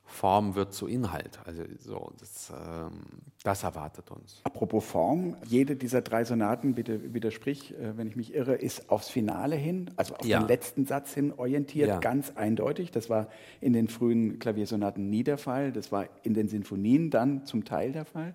Form 0.08 0.54
wird 0.54 0.72
zu 0.72 0.86
Inhalt. 0.86 1.38
Also 1.44 1.62
so, 1.78 2.12
das, 2.18 2.50
ähm, 2.50 3.02
das, 3.44 3.62
erwartet 3.62 4.10
uns. 4.10 4.40
Apropos 4.42 4.84
Form, 4.84 5.36
jede 5.46 5.76
dieser 5.76 6.00
drei 6.00 6.24
Sonaten, 6.24 6.74
bitte 6.74 7.12
widersprich, 7.12 7.74
äh, 7.74 7.96
wenn 7.96 8.08
ich 8.08 8.16
mich 8.16 8.34
irre, 8.34 8.54
ist 8.54 8.90
aufs 8.90 9.10
Finale 9.10 9.54
hin, 9.54 9.90
also 9.96 10.14
auf 10.16 10.24
ja. 10.24 10.40
den 10.40 10.48
letzten 10.48 10.86
Satz 10.86 11.12
hin 11.12 11.32
orientiert, 11.36 11.88
ja. 11.88 11.98
ganz 11.98 12.32
eindeutig. 12.36 12.90
Das 12.90 13.10
war 13.10 13.28
in 13.60 13.74
den 13.74 13.88
frühen 13.88 14.38
Klaviersonaten 14.38 15.10
nie 15.10 15.24
der 15.24 15.36
Fall, 15.38 15.72
das 15.72 15.92
war 15.92 16.06
in 16.22 16.32
den 16.32 16.48
Sinfonien 16.48 17.10
dann 17.10 17.44
zum 17.44 17.64
Teil 17.64 17.92
der 17.92 18.06
Fall. 18.06 18.34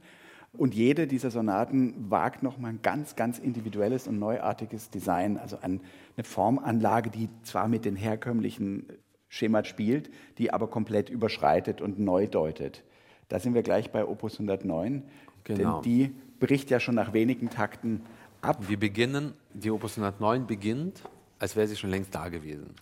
Und 0.55 0.75
jede 0.75 1.07
dieser 1.07 1.31
Sonaten 1.31 1.95
wagt 2.11 2.43
nochmal 2.43 2.73
ein 2.73 2.79
ganz, 2.83 3.15
ganz 3.15 3.39
individuelles 3.39 4.07
und 4.07 4.19
neuartiges 4.19 4.91
Design, 4.91 5.39
also 5.39 5.57
eine 5.59 5.79
Formanlage, 6.21 7.09
die 7.09 7.29
zwar 7.41 7.67
mit 7.67 7.85
den 7.85 7.95
herkömmlichen 7.95 8.85
Schema 9.33 9.63
spielt, 9.63 10.11
die 10.37 10.53
aber 10.53 10.67
komplett 10.67 11.09
überschreitet 11.09 11.81
und 11.81 11.97
neu 11.97 12.27
deutet. 12.27 12.83
Da 13.29 13.39
sind 13.39 13.55
wir 13.55 13.63
gleich 13.63 13.91
bei 13.91 14.05
Opus 14.05 14.33
109, 14.33 15.01
genau. 15.43 15.81
denn 15.81 15.81
die 15.81 16.13
bricht 16.39 16.69
ja 16.69 16.79
schon 16.79 16.93
nach 16.93 17.13
wenigen 17.13 17.49
Takten 17.49 18.03
ab. 18.41 18.69
Wir 18.69 18.79
beginnen, 18.79 19.33
die 19.51 19.71
Opus 19.71 19.97
109 19.97 20.45
beginnt, 20.45 21.01
als 21.39 21.55
wäre 21.55 21.67
sie 21.67 21.75
schon 21.75 21.89
längst 21.89 22.13
da 22.13 22.29
gewesen. 22.29 22.75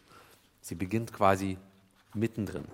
Sie 0.59 0.75
beginnt 0.75 1.13
quasi 1.13 1.57
mittendrin. 2.13 2.65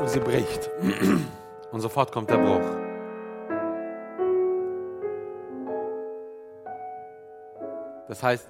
Und 0.00 0.08
sie 0.08 0.20
bricht. 0.20 0.70
Und 1.72 1.80
sofort 1.80 2.10
kommt 2.10 2.30
der 2.30 2.38
Bruch. 2.38 2.81
Das 8.12 8.22
heißt, 8.22 8.46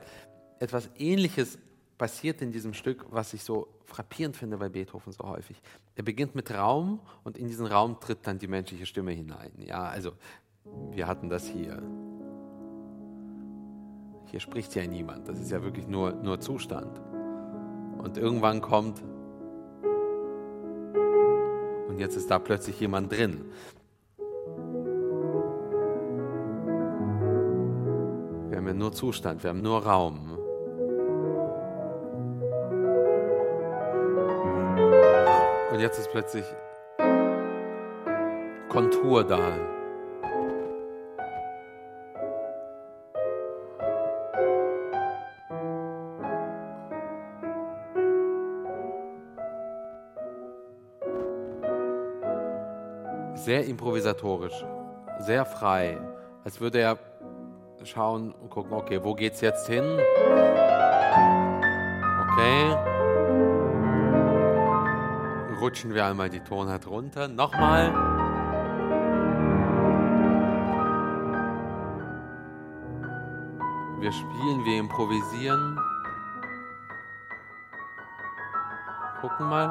etwas 0.58 0.90
Ähnliches 0.98 1.56
passiert 1.96 2.42
in 2.42 2.50
diesem 2.50 2.74
Stück, 2.74 3.06
was 3.10 3.32
ich 3.32 3.44
so 3.44 3.68
frappierend 3.84 4.36
finde 4.36 4.58
bei 4.58 4.68
Beethoven 4.68 5.12
so 5.12 5.22
häufig. 5.22 5.62
Er 5.94 6.02
beginnt 6.02 6.34
mit 6.34 6.50
Raum 6.50 6.98
und 7.22 7.38
in 7.38 7.46
diesen 7.46 7.66
Raum 7.66 8.00
tritt 8.00 8.26
dann 8.26 8.40
die 8.40 8.48
menschliche 8.48 8.86
Stimme 8.86 9.12
hinein. 9.12 9.52
Ja, 9.58 9.84
also 9.84 10.14
wir 10.90 11.06
hatten 11.06 11.28
das 11.28 11.46
hier. 11.46 11.80
Hier 14.32 14.40
spricht 14.40 14.74
ja 14.74 14.84
niemand. 14.84 15.28
Das 15.28 15.38
ist 15.38 15.52
ja 15.52 15.62
wirklich 15.62 15.86
nur, 15.86 16.10
nur 16.10 16.40
Zustand. 16.40 17.00
Und 17.98 18.16
irgendwann 18.16 18.60
kommt 18.60 19.00
und 21.86 22.00
jetzt 22.00 22.16
ist 22.16 22.28
da 22.32 22.40
plötzlich 22.40 22.80
jemand 22.80 23.12
drin. 23.12 23.44
Haben 28.62 28.68
ja 28.68 28.74
nur 28.74 28.92
Zustand, 28.92 29.42
wir 29.42 29.50
haben 29.50 29.60
nur 29.60 29.84
Raum. 29.84 30.38
Und 35.72 35.80
jetzt 35.80 35.98
ist 35.98 36.12
plötzlich 36.12 36.44
Kontur 38.68 39.24
da. 39.24 39.40
Sehr 53.34 53.64
improvisatorisch, 53.64 54.64
sehr 55.18 55.44
frei, 55.44 55.98
als 56.44 56.60
würde 56.60 56.78
er 56.78 57.11
schauen 57.86 58.32
und 58.32 58.50
gucken, 58.50 58.72
okay, 58.72 59.02
wo 59.02 59.14
geht's 59.14 59.40
jetzt 59.40 59.66
hin? 59.66 59.84
Okay 62.32 62.92
rutschen 65.62 65.94
wir 65.94 66.04
einmal 66.04 66.28
die 66.28 66.40
Tonart 66.40 66.88
runter. 66.88 67.28
Nochmal. 67.28 67.94
Wir 74.00 74.10
spielen, 74.10 74.64
wir 74.64 74.80
improvisieren. 74.80 75.78
Gucken 79.20 79.48
mal. 79.48 79.68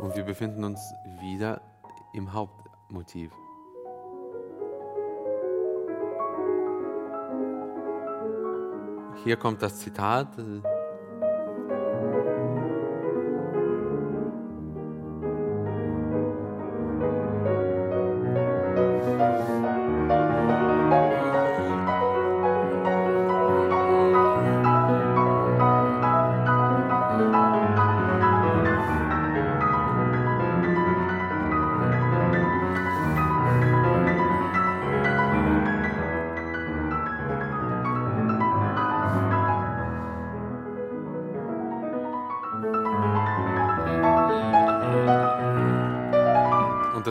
Und 0.00 0.16
wir 0.16 0.24
befinden 0.24 0.64
uns 0.64 0.92
wieder 1.20 1.60
im 2.16 2.32
Hauptmotiv. 2.32 3.30
Hier 9.24 9.36
kommt 9.36 9.62
das 9.62 9.80
Zitat. 9.80 10.28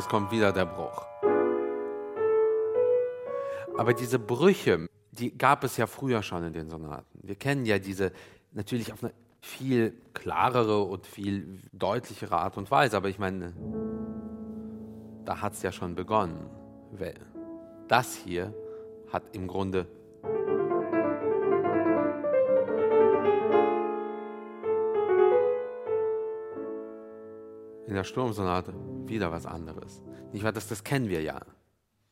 Kommt 0.04 0.32
wieder 0.32 0.52
der 0.52 0.66
Bruch. 0.66 1.06
Aber 3.78 3.94
diese 3.94 4.20
Brüche, 4.20 4.88
die 5.12 5.38
gab 5.38 5.64
es 5.64 5.78
ja 5.78 5.88
früher 5.88 6.22
schon 6.22 6.44
in 6.44 6.54
den 6.54 6.70
Sonaten. 6.70 7.20
Wir 7.24 7.36
kennen 7.36 7.66
ja 7.66 7.80
diese 7.80 8.12
natürlich 8.52 8.92
auf 8.92 9.04
eine 9.04 9.14
viel 9.42 9.94
klarere 10.14 10.82
und 10.82 11.06
viel 11.06 11.60
deutlichere 11.72 12.38
Art 12.38 12.58
und 12.58 12.70
Weise. 12.72 12.98
Aber 12.98 13.10
ich 13.10 13.20
meine, 13.20 13.54
da 15.24 15.42
hat 15.42 15.54
es 15.54 15.62
ja 15.62 15.72
schon 15.72 15.96
begonnen. 15.96 16.50
Das 17.88 18.16
hier 18.16 18.54
hat 19.12 19.24
im 19.34 19.48
Grunde 19.48 19.88
in 27.88 27.94
der 27.94 28.04
Sturmsonate 28.04 28.74
wieder 29.08 29.32
was 29.32 29.46
anderes. 29.46 30.02
Nicht 30.34 30.44
wahr? 30.44 30.52
Das, 30.52 30.68
das 30.68 30.84
kennen 30.84 31.10
wir 31.10 31.22
ja 31.22 31.42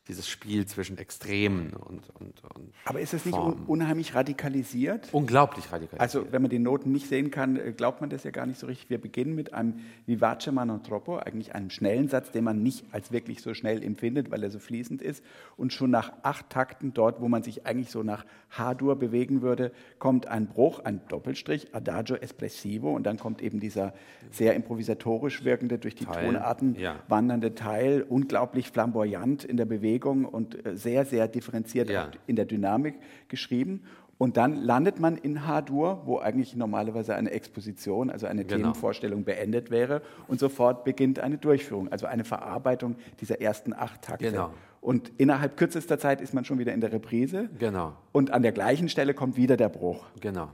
dieses 0.10 0.28
Spiel 0.28 0.66
zwischen 0.66 0.98
Extremen 0.98 1.72
und. 1.74 2.10
und, 2.20 2.44
und 2.56 2.74
Aber 2.84 3.00
ist 3.00 3.14
es 3.14 3.26
nicht 3.26 3.38
un 3.38 3.54
unheimlich 3.68 4.14
radikalisiert? 4.16 5.08
Unglaublich 5.14 5.72
radikalisiert. 5.72 6.02
Also, 6.02 6.32
wenn 6.32 6.42
man 6.42 6.52
die 6.52 6.60
Noten 6.60 6.92
nicht 6.92 7.08
sehen 7.08 7.32
kann, 7.32 7.56
äh, 7.56 7.72
glaubt 7.72 8.02
man 8.02 8.10
das 8.10 8.26
ja 8.26 8.32
gar 8.32 8.46
nicht 8.46 8.60
so 8.60 8.68
richtig. 8.68 8.90
Wir 8.90 9.00
beginnen 9.00 9.34
mit 9.34 9.54
einem 9.54 9.80
Vivace 10.06 10.52
Mano 10.52 10.80
Troppo, 10.80 11.18
eigentlich 11.18 11.56
einem 11.56 11.70
schnellen 11.70 12.10
Satz, 12.10 12.32
den 12.32 12.44
man 12.44 12.62
nicht 12.62 12.84
als 12.92 13.14
wirklich 13.14 13.42
so 13.42 13.54
schnell 13.54 13.82
empfindet, 13.82 14.30
weil 14.30 14.44
er 14.44 14.52
so 14.52 14.60
fließend 14.60 15.02
ist. 15.02 15.24
Und 15.56 15.72
schon 15.72 15.92
nach 15.92 16.12
acht 16.22 16.50
Takten, 16.50 16.94
dort, 16.94 17.22
wo 17.22 17.30
man 17.30 17.44
sich 17.44 17.66
eigentlich 17.66 17.90
so 17.90 18.04
nach 18.04 18.26
H-Dur 18.50 18.98
bewegen 18.98 19.42
würde, 19.42 19.72
kommt 20.00 20.28
ein 20.28 20.48
Bruch, 20.48 20.80
ein 20.80 21.00
Doppelstrich, 21.08 21.74
Adagio 21.74 22.18
Espressivo. 22.18 22.94
Und 22.94 23.04
dann 23.04 23.18
kommt 23.18 23.42
eben 23.42 23.62
dieser 23.62 23.94
sehr 24.32 24.54
improvisatorisch 24.54 25.46
wirkende, 25.46 25.80
durch 25.80 25.96
die 25.96 26.06
Teil, 26.06 26.26
Tonarten 26.26 26.76
ja. 26.78 26.98
wandernde 27.08 27.56
Teil, 27.56 28.02
unglaublich 28.02 28.70
flamboyant 28.70 29.46
in 29.46 29.56
der 29.56 29.66
Bewegung 29.66 29.93
Bewegung 29.94 30.26
und 30.26 30.66
äh, 30.66 30.76
sehr, 30.76 31.06
sehr 31.06 31.28
differenziert 31.28 31.90
ja. 31.90 32.10
in 32.28 32.36
der 32.36 32.46
Dynamik 32.46 32.96
geschrieben. 33.28 33.84
Und 34.18 34.38
dann 34.38 34.56
landet 34.56 35.00
man 35.00 35.18
in 35.18 35.46
H-Dur, 35.48 36.04
wo 36.06 36.20
eigentlich 36.20 36.56
normalerweise 36.56 37.16
eine 37.16 37.32
Exposition, 37.32 38.10
also 38.10 38.28
eine 38.28 38.46
genau. 38.46 38.58
Themenvorstellung 38.58 39.24
beendet 39.24 39.70
wäre. 39.70 40.02
Und 40.28 40.40
sofort 40.40 40.86
beginnt 40.86 41.20
eine 41.20 41.38
Durchführung, 41.38 41.92
also 41.92 42.06
eine 42.06 42.24
Verarbeitung 42.24 42.96
dieser 43.20 43.42
ersten 43.42 43.74
acht 43.74 44.04
Takte. 44.04 44.32
Genau. 44.32 44.52
Und 44.82 45.12
innerhalb 45.18 45.58
kürzester 45.58 45.98
Zeit 45.98 46.22
ist 46.22 46.34
man 46.34 46.46
schon 46.46 46.60
wieder 46.60 46.74
in 46.74 46.82
der 46.82 46.92
Reprise. 46.92 47.50
Genau. 47.58 47.94
Und 48.12 48.32
an 48.32 48.44
der 48.44 48.52
gleichen 48.52 48.88
Stelle 48.88 49.14
kommt 49.14 49.36
wieder 49.36 49.58
der 49.58 49.70
Bruch. 49.70 50.06
Genau. 50.22 50.50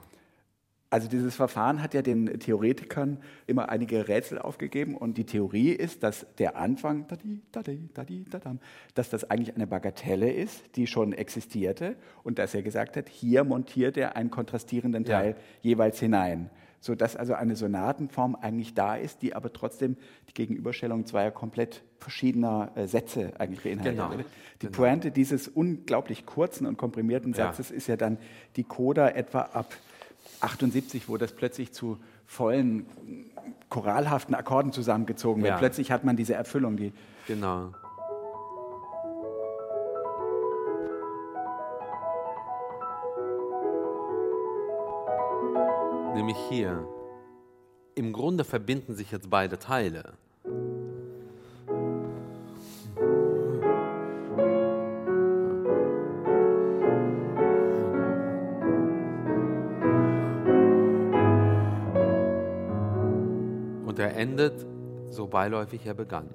Also 0.92 1.08
dieses 1.08 1.36
Verfahren 1.36 1.84
hat 1.84 1.94
ja 1.94 2.02
den 2.02 2.40
Theoretikern 2.40 3.20
immer 3.46 3.70
einige 3.70 4.08
Rätsel 4.08 4.40
aufgegeben 4.40 4.96
und 4.96 5.20
die 5.20 5.26
Theorie 5.26 5.70
ist, 5.70 6.02
dass 6.02 6.26
der 6.40 6.58
Anfang, 6.58 7.06
dass 8.96 9.10
das 9.10 9.30
eigentlich 9.30 9.56
eine 9.56 9.68
Bagatelle 9.68 10.32
ist, 10.32 10.76
die 10.76 10.88
schon 10.88 11.14
existierte 11.14 11.96
und 12.24 12.40
dass 12.40 12.56
er 12.56 12.64
gesagt 12.64 12.98
hat, 12.98 13.08
hier 13.08 13.44
montiert 13.44 13.98
er 13.98 14.16
einen 14.16 14.32
kontrastierenden 14.32 15.06
Teil 15.06 15.32
ja. 15.32 15.36
jeweils 15.62 16.00
hinein, 16.00 16.50
sodass 16.80 17.16
also 17.16 17.36
eine 17.36 17.56
Sonatenform 17.56 18.34
eigentlich 18.34 18.74
da 18.74 18.96
ist, 18.96 19.22
die 19.22 19.36
aber 19.36 19.54
trotzdem 19.54 19.96
die 20.30 20.34
Gegenüberstellung 20.34 21.06
zweier 21.06 21.30
komplett 21.30 21.84
verschiedener 22.00 22.72
äh, 22.74 22.88
Sätze 22.88 23.34
eigentlich 23.38 23.62
beinhaltet. 23.62 23.96
Genau. 23.96 24.24
Die 24.62 24.66
genau. 24.66 24.76
Pointe 24.76 25.12
dieses 25.12 25.48
unglaublich 25.48 26.26
kurzen 26.26 26.66
und 26.66 26.78
komprimierten 26.78 27.34
Satzes 27.34 27.70
ja. 27.70 27.76
ist 27.76 27.86
ja 27.86 27.96
dann 27.96 28.18
die 28.56 28.64
Coda 28.64 29.10
etwa 29.10 29.42
ab 29.42 29.72
78, 30.42 31.10
wo 31.10 31.18
das 31.18 31.34
plötzlich 31.34 31.74
zu 31.74 31.98
vollen 32.26 32.86
choralhaften 33.70 34.36
Akkorden 34.36 34.72
zusammengezogen 34.72 35.44
wird. 35.44 35.54
Ja. 35.54 35.58
Plötzlich 35.58 35.92
hat 35.92 36.04
man 36.04 36.16
diese 36.16 36.34
Erfüllung. 36.34 36.78
Die 36.78 36.94
genau. 37.28 37.72
Nämlich 46.16 46.38
hier. 46.50 46.86
im 47.96 48.14
Grunde 48.14 48.44
verbinden 48.44 48.96
sich 48.96 49.12
jetzt 49.12 49.30
beide 49.30 49.60
Teile. 49.60 50.14
Er 64.00 64.16
endet 64.16 64.66
so 65.10 65.28
beiläufig 65.28 65.86
er 65.86 65.94
begann. 65.94 66.30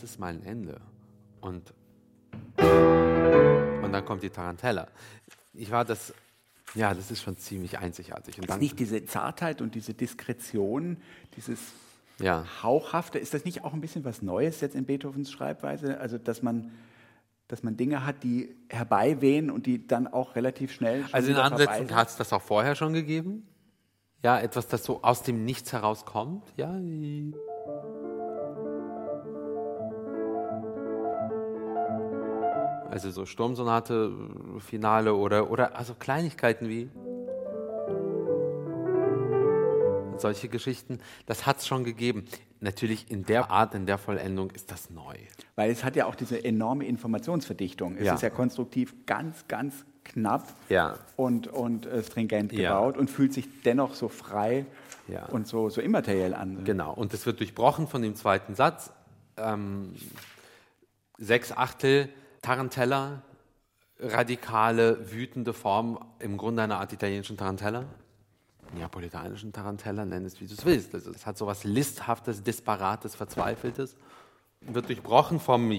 das 0.00 0.12
ist 0.12 0.18
mein 0.18 0.42
Ende. 0.44 0.80
Und, 1.40 1.74
und 2.56 3.92
dann 3.92 4.04
kommt 4.04 4.22
die 4.22 4.30
Tarantella. 4.30 4.86
Ich 5.52 5.70
war 5.70 5.84
das, 5.84 6.14
ja, 6.74 6.94
das 6.94 7.10
ist 7.10 7.22
schon 7.22 7.36
ziemlich 7.36 7.78
einzigartig. 7.78 8.38
Und 8.38 8.48
ist 8.48 8.60
nicht 8.60 8.78
diese 8.78 9.04
Zartheit 9.04 9.60
und 9.60 9.74
diese 9.74 9.94
Diskretion, 9.94 10.98
dieses 11.36 11.58
ja. 12.18 12.44
Hauchhafte, 12.62 13.18
ist 13.18 13.34
das 13.34 13.44
nicht 13.44 13.64
auch 13.64 13.72
ein 13.72 13.80
bisschen 13.80 14.04
was 14.04 14.22
Neues 14.22 14.60
jetzt 14.60 14.74
in 14.74 14.84
Beethovens 14.84 15.30
Schreibweise? 15.30 15.98
Also, 15.98 16.18
dass 16.18 16.42
man, 16.42 16.70
dass 17.48 17.62
man 17.62 17.76
Dinge 17.76 18.06
hat, 18.06 18.22
die 18.22 18.54
herbeiwehen 18.68 19.50
und 19.50 19.66
die 19.66 19.86
dann 19.86 20.06
auch 20.06 20.36
relativ 20.36 20.72
schnell. 20.72 21.04
Also, 21.12 21.30
in 21.30 21.36
Ansätzen 21.36 21.94
hat 21.94 22.08
es 22.08 22.16
das 22.16 22.32
auch 22.32 22.42
vorher 22.42 22.74
schon 22.74 22.92
gegeben? 22.92 23.46
Ja, 24.22 24.38
etwas, 24.38 24.68
das 24.68 24.84
so 24.84 25.02
aus 25.02 25.22
dem 25.22 25.44
Nichts 25.44 25.72
herauskommt? 25.72 26.44
Ja. 26.56 26.78
Also 32.90 33.10
so 33.10 33.24
Sturmsonate, 33.24 34.12
Finale 34.58 35.14
oder, 35.14 35.50
oder 35.50 35.76
also 35.76 35.94
Kleinigkeiten 35.94 36.68
wie 36.68 36.90
solche 40.18 40.48
Geschichten, 40.48 40.98
das 41.26 41.46
hat 41.46 41.58
es 41.58 41.66
schon 41.66 41.84
gegeben. 41.84 42.24
Natürlich 42.58 43.10
in 43.10 43.24
der 43.24 43.50
Art, 43.50 43.74
in 43.74 43.86
der 43.86 43.96
Vollendung 43.96 44.50
ist 44.50 44.70
das 44.70 44.90
neu. 44.90 45.14
Weil 45.56 45.70
es 45.70 45.82
hat 45.82 45.96
ja 45.96 46.06
auch 46.06 46.14
diese 46.14 46.44
enorme 46.44 46.84
Informationsverdichtung. 46.84 47.96
Es 47.96 48.04
ja. 48.04 48.14
ist 48.14 48.22
ja 48.22 48.28
konstruktiv 48.28 48.94
ganz, 49.06 49.46
ganz 49.48 49.86
knapp 50.04 50.46
ja. 50.68 50.98
und, 51.16 51.46
und 51.46 51.86
äh, 51.86 52.02
stringent 52.02 52.50
gebaut 52.50 52.96
ja. 52.96 53.00
und 53.00 53.08
fühlt 53.08 53.32
sich 53.32 53.62
dennoch 53.62 53.94
so 53.94 54.08
frei 54.08 54.66
und 55.30 55.46
so, 55.46 55.70
so 55.70 55.80
immateriell 55.80 56.34
an. 56.34 56.64
Genau, 56.64 56.92
und 56.92 57.12
es 57.14 57.26
wird 57.26 57.40
durchbrochen 57.40 57.88
von 57.88 58.02
dem 58.02 58.14
zweiten 58.14 58.54
Satz. 58.54 58.92
Ähm, 59.36 59.94
sechs 61.18 61.50
Achtel 61.52 62.08
Tarantella, 62.42 63.22
radikale, 63.98 65.12
wütende 65.12 65.52
Form, 65.52 65.98
im 66.18 66.36
Grunde 66.36 66.62
eine 66.62 66.76
Art 66.76 66.92
italienischen 66.92 67.36
Tarantella. 67.36 67.84
Neapolitanischen 68.74 69.52
Tarantella, 69.52 70.04
nenn 70.04 70.24
es 70.24 70.40
wie 70.40 70.46
du 70.46 70.54
es 70.54 70.64
willst. 70.64 70.94
Also 70.94 71.10
es 71.10 71.26
hat 71.26 71.36
so 71.36 71.44
etwas 71.44 71.64
Listhaftes, 71.64 72.42
Disparates, 72.42 73.14
Verzweifeltes. 73.16 73.96
Wird 74.60 74.88
durchbrochen 74.88 75.40
vom 75.40 75.70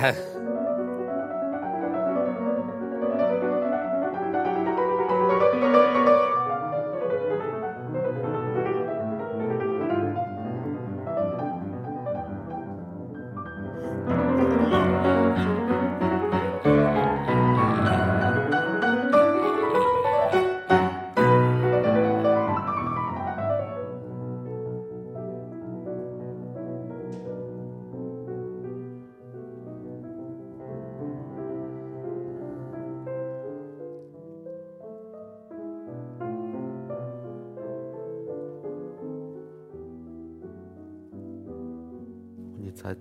that. 0.00 0.33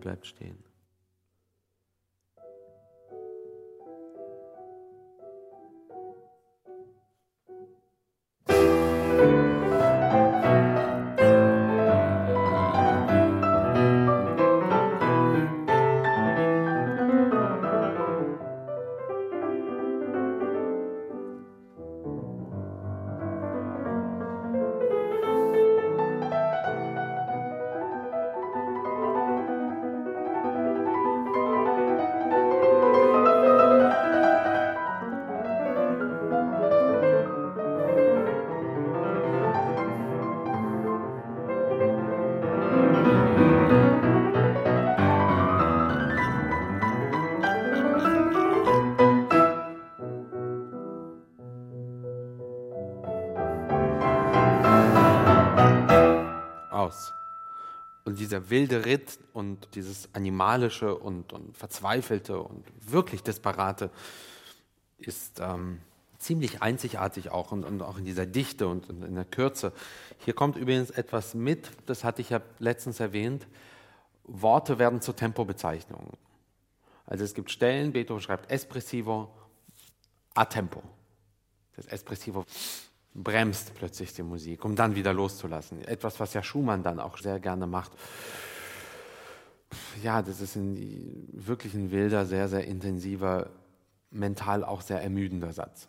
Bleibt 0.04 0.28
stehen. 0.28 0.58
Dieser 58.34 58.50
wilde 58.50 58.86
Ritt 58.86 59.20
und 59.34 59.76
dieses 59.76 60.10
Animalische 60.14 60.96
und, 60.96 61.34
und 61.34 61.56
Verzweifelte 61.56 62.40
und 62.40 62.66
wirklich 62.80 63.22
Desperate 63.22 63.92
ist 64.98 65.40
ähm, 65.40 65.80
ziemlich 66.18 66.64
einzigartig 66.64 67.30
auch 67.30 67.52
und, 67.52 67.64
und, 67.64 67.84
auch 67.84 68.00
in 68.00 68.06
dieser 68.06 68.26
Dichte 68.26 68.68
und, 68.68 68.90
und 68.90 69.04
in 69.04 69.14
der 69.14 69.26
Kürze. 69.26 69.72
Hier 70.26 70.34
kommt 70.34 70.56
übrigens 70.56 70.90
etwas 70.90 71.36
mit, 71.36 71.70
das 71.86 72.04
hatte 72.04 72.22
ich 72.22 72.32
ja 72.32 72.42
letztens 72.58 73.00
erwähnt. 73.00 73.46
Worte 74.24 74.80
werden 74.80 75.00
zur 75.02 75.16
Tempobezeichnungen. 75.16 76.10
Also 77.06 77.24
es 77.24 77.36
gibt 77.36 77.52
Stellen, 77.52 77.92
Beethoven 77.92 78.22
schreibt 78.22 78.50
espressivo 78.50 79.30
a 80.34 80.46
tempo. 80.46 80.82
Das 81.76 81.86
Espressivo 81.86 82.46
bremst 83.14 83.74
plötzlich 83.76 84.14
die 84.14 84.24
Musik, 84.24 84.66
um 84.66 84.76
dann 84.76 84.96
wieder 84.96 85.14
loszulassen. 85.14 85.82
Etwas, 85.84 86.20
was 86.20 86.34
ja 86.34 86.44
Schumann 86.44 86.84
dann 86.84 87.00
auch 87.00 87.18
sehr 87.18 87.40
gerne 87.40 87.68
macht. 87.68 87.92
Ja, 90.04 90.22
das 90.22 90.42
ist 90.42 90.56
ein, 90.56 91.28
wirklich 91.32 91.74
ein 91.74 91.92
wilder, 91.92 92.26
sehr, 92.26 92.48
sehr 92.48 92.66
intensiver, 92.66 93.50
mental 94.12 94.64
auch 94.64 94.82
sehr 94.82 95.02
ermüdender 95.02 95.52
Satz. 95.52 95.88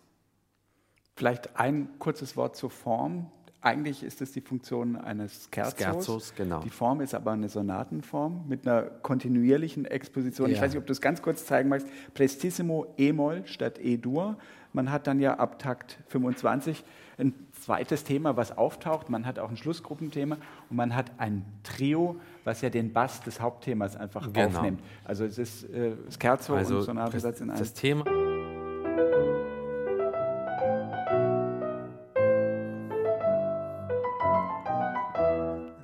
Vielleicht 1.16 1.56
ein 1.56 1.88
kurzes 1.98 2.36
Wort 2.36 2.56
zur 2.56 2.70
Form. 2.70 3.30
Eigentlich 3.60 4.02
ist 4.02 4.20
es 4.20 4.32
die 4.32 4.40
Funktion 4.40 4.96
eines 4.96 5.48
Scherzos. 5.54 5.78
Scherzos 5.78 6.34
genau. 6.34 6.60
Die 6.60 6.70
Form 6.70 7.00
ist 7.00 7.14
aber 7.14 7.32
eine 7.32 7.48
Sonatenform 7.48 8.46
mit 8.46 8.66
einer 8.66 8.82
kontinuierlichen 8.82 9.86
Exposition. 9.86 10.48
Ja. 10.48 10.56
Ich 10.56 10.60
weiß 10.60 10.72
nicht, 10.72 10.80
ob 10.80 10.86
du 10.86 10.92
es 10.92 11.00
ganz 11.00 11.22
kurz 11.22 11.46
zeigen 11.46 11.70
magst. 11.70 11.86
Prestissimo 12.12 12.92
E-Moll 12.98 13.46
statt 13.46 13.78
E-Dur. 13.78 14.36
Man 14.74 14.90
hat 14.90 15.06
dann 15.06 15.20
ja 15.20 15.38
ab 15.38 15.60
Takt 15.60 16.00
25 16.08 16.82
ein 17.16 17.32
zweites 17.52 18.02
Thema, 18.02 18.36
was 18.36 18.58
auftaucht. 18.58 19.08
Man 19.08 19.24
hat 19.24 19.38
auch 19.38 19.48
ein 19.48 19.56
Schlussgruppenthema 19.56 20.36
und 20.68 20.76
man 20.76 20.96
hat 20.96 21.12
ein 21.18 21.44
Trio, 21.62 22.16
was 22.42 22.60
ja 22.60 22.70
den 22.70 22.92
Bass 22.92 23.20
des 23.20 23.40
Hauptthemas 23.40 23.94
einfach 23.94 24.32
genau. 24.32 24.48
aufnimmt. 24.48 24.82
Also 25.04 25.24
es 25.26 25.38
ist 25.38 25.70
äh, 25.70 25.92
Scherzo 26.20 26.56
also 26.56 26.78
und 26.78 26.82
Sonatenbesatz 26.82 27.40
in 27.40 27.50
einem. 27.50 27.58
Das 27.60 27.72
Thema. 27.72 28.04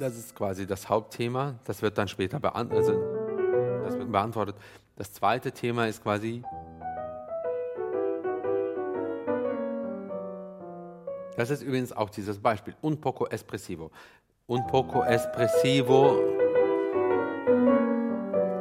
Das 0.01 0.17
ist 0.17 0.35
quasi 0.35 0.67
das 0.67 0.89
Hauptthema. 0.89 1.55
Das 1.65 1.81
wird 1.81 1.97
dann 1.97 2.09
später 2.09 2.41
beantwortet. 2.41 2.89
Also 2.89 3.85
das 3.85 3.97
wird 3.97 4.11
beantwortet. 4.11 4.57
Das 4.97 5.13
zweite 5.13 5.53
Thema 5.53 5.87
ist 5.87 6.03
quasi 6.03 6.43
Das 11.41 11.49
ist 11.49 11.63
übrigens 11.63 11.91
auch 11.91 12.11
dieses 12.11 12.39
Beispiel. 12.39 12.75
Un 12.83 13.01
poco 13.01 13.27
espressivo. 13.27 13.91
Un 14.47 14.67
poco 14.67 15.03
espressivo 15.05 16.19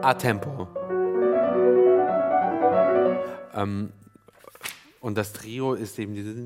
a 0.02 0.14
tempo. 0.14 0.66
Ähm, 3.54 3.92
und 5.02 5.18
das 5.18 5.34
Trio 5.34 5.74
ist 5.74 6.00
eben 6.00 6.14
dieses 6.14 6.38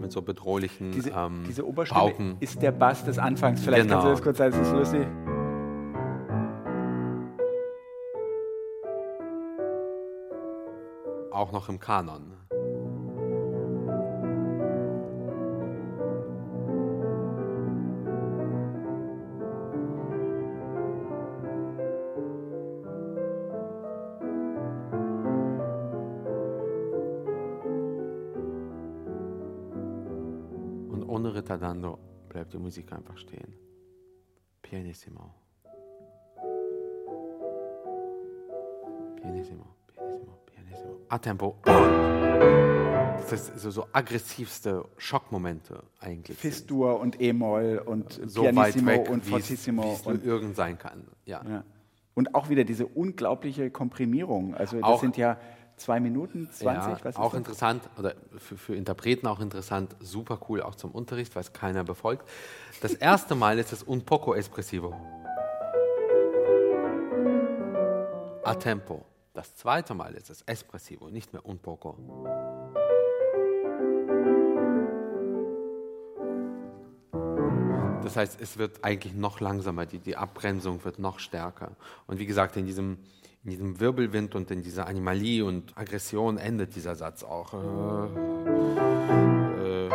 mit 0.00 0.10
so 0.10 0.22
bedrohlichen 0.22 0.92
diese, 0.92 1.10
ähm, 1.10 1.44
diese 1.46 1.66
Oberstimme 1.66 2.00
Pauken. 2.00 2.36
ist 2.40 2.62
der 2.62 2.72
Bass 2.72 3.04
des 3.04 3.18
Anfangs. 3.18 3.60
Vielleicht 3.62 3.82
Genau. 3.82 3.96
kannst 3.96 4.06
du 4.06 4.10
das 4.12 4.22
kurz 4.22 4.38
sagen, 4.38 4.52
das 4.58 4.68
ist 4.68 4.72
lustig. 4.72 5.06
Auch 11.30 11.52
noch 11.52 11.68
im 11.68 11.78
Kanon. 11.78 12.45
Die 32.56 32.62
Musik 32.62 32.92
einfach 32.92 33.16
stehen. 33.18 33.54
Pianissimo. 34.62 35.34
Pianissimo, 39.16 39.66
pianissimo, 39.86 40.38
pianissimo. 40.46 40.96
A 41.08 41.18
tempo. 41.18 41.56
Das 41.64 43.32
ist 43.32 43.58
so, 43.60 43.70
so 43.70 43.86
aggressivste 43.92 44.84
Schockmomente 44.96 45.82
eigentlich. 46.00 46.38
sind. 46.38 46.52
Fis-Dur 46.52 47.00
und 47.00 47.20
E-Moll 47.20 47.82
und 47.84 48.20
so 48.24 48.42
Pianissimo 48.42 48.86
weit 48.86 48.98
weg, 49.00 49.10
und 49.10 49.24
Fortissimo. 49.24 49.98
und, 50.04 50.24
irgend 50.24 50.56
sein 50.56 50.78
kann. 50.78 51.08
Ja. 51.24 51.42
ja. 51.44 51.64
und 52.14 52.34
auch 52.34 52.48
wieder 52.48 52.64
diese 52.64 52.86
unglaubliche 52.86 53.70
Komprimierung. 53.70 54.54
Also 54.54 54.76
das 54.76 54.84
Auch- 54.84 55.00
sind 55.00 55.16
ja 55.16 55.38
zwei 55.76 56.00
Minuten, 56.00 56.48
20, 56.50 56.64
ja, 56.64 56.98
was 57.02 57.14
ist 57.14 57.18
auch 57.18 57.30
das? 57.30 57.38
interessant, 57.38 57.82
oder 57.98 58.14
für, 58.38 58.56
für 58.56 58.74
Interpreten 58.74 59.26
auch 59.26 59.40
interessant, 59.40 59.94
super 60.00 60.40
cool 60.48 60.62
auch 60.62 60.74
zum 60.74 60.90
Unterricht, 60.90 61.34
weil 61.34 61.42
es 61.42 61.52
keiner 61.52 61.84
befolgt. 61.84 62.26
Das 62.80 62.94
erste 62.94 63.34
Mal 63.34 63.58
ist 63.58 63.72
es 63.72 63.86
un 63.86 64.04
poco 64.04 64.34
espressivo. 64.34 64.94
A 68.42 68.54
tempo. 68.54 69.04
Das 69.34 69.54
zweite 69.54 69.92
Mal 69.92 70.14
ist 70.14 70.30
es 70.30 70.42
espressivo, 70.42 71.10
nicht 71.10 71.32
mehr 71.32 71.44
un 71.44 71.58
poco. 71.58 71.96
Das 78.02 78.16
heißt, 78.16 78.40
es 78.40 78.56
wird 78.56 78.84
eigentlich 78.84 79.14
noch 79.14 79.40
langsamer, 79.40 79.84
die, 79.84 79.98
die 79.98 80.16
Abbremsung 80.16 80.84
wird 80.84 81.00
noch 81.00 81.18
stärker. 81.18 81.72
Und 82.06 82.20
wie 82.20 82.26
gesagt, 82.26 82.56
in 82.56 82.64
diesem, 82.64 82.98
in 83.46 83.50
diesem 83.50 83.78
Wirbelwind 83.78 84.34
und 84.34 84.50
in 84.50 84.62
dieser 84.62 84.88
Animalie 84.88 85.44
und 85.44 85.78
Aggression 85.78 86.36
endet 86.36 86.74
dieser 86.74 86.96
Satz 86.96 87.22
auch. 87.22 87.54
Äh, 87.54 87.56
äh, 89.62 89.88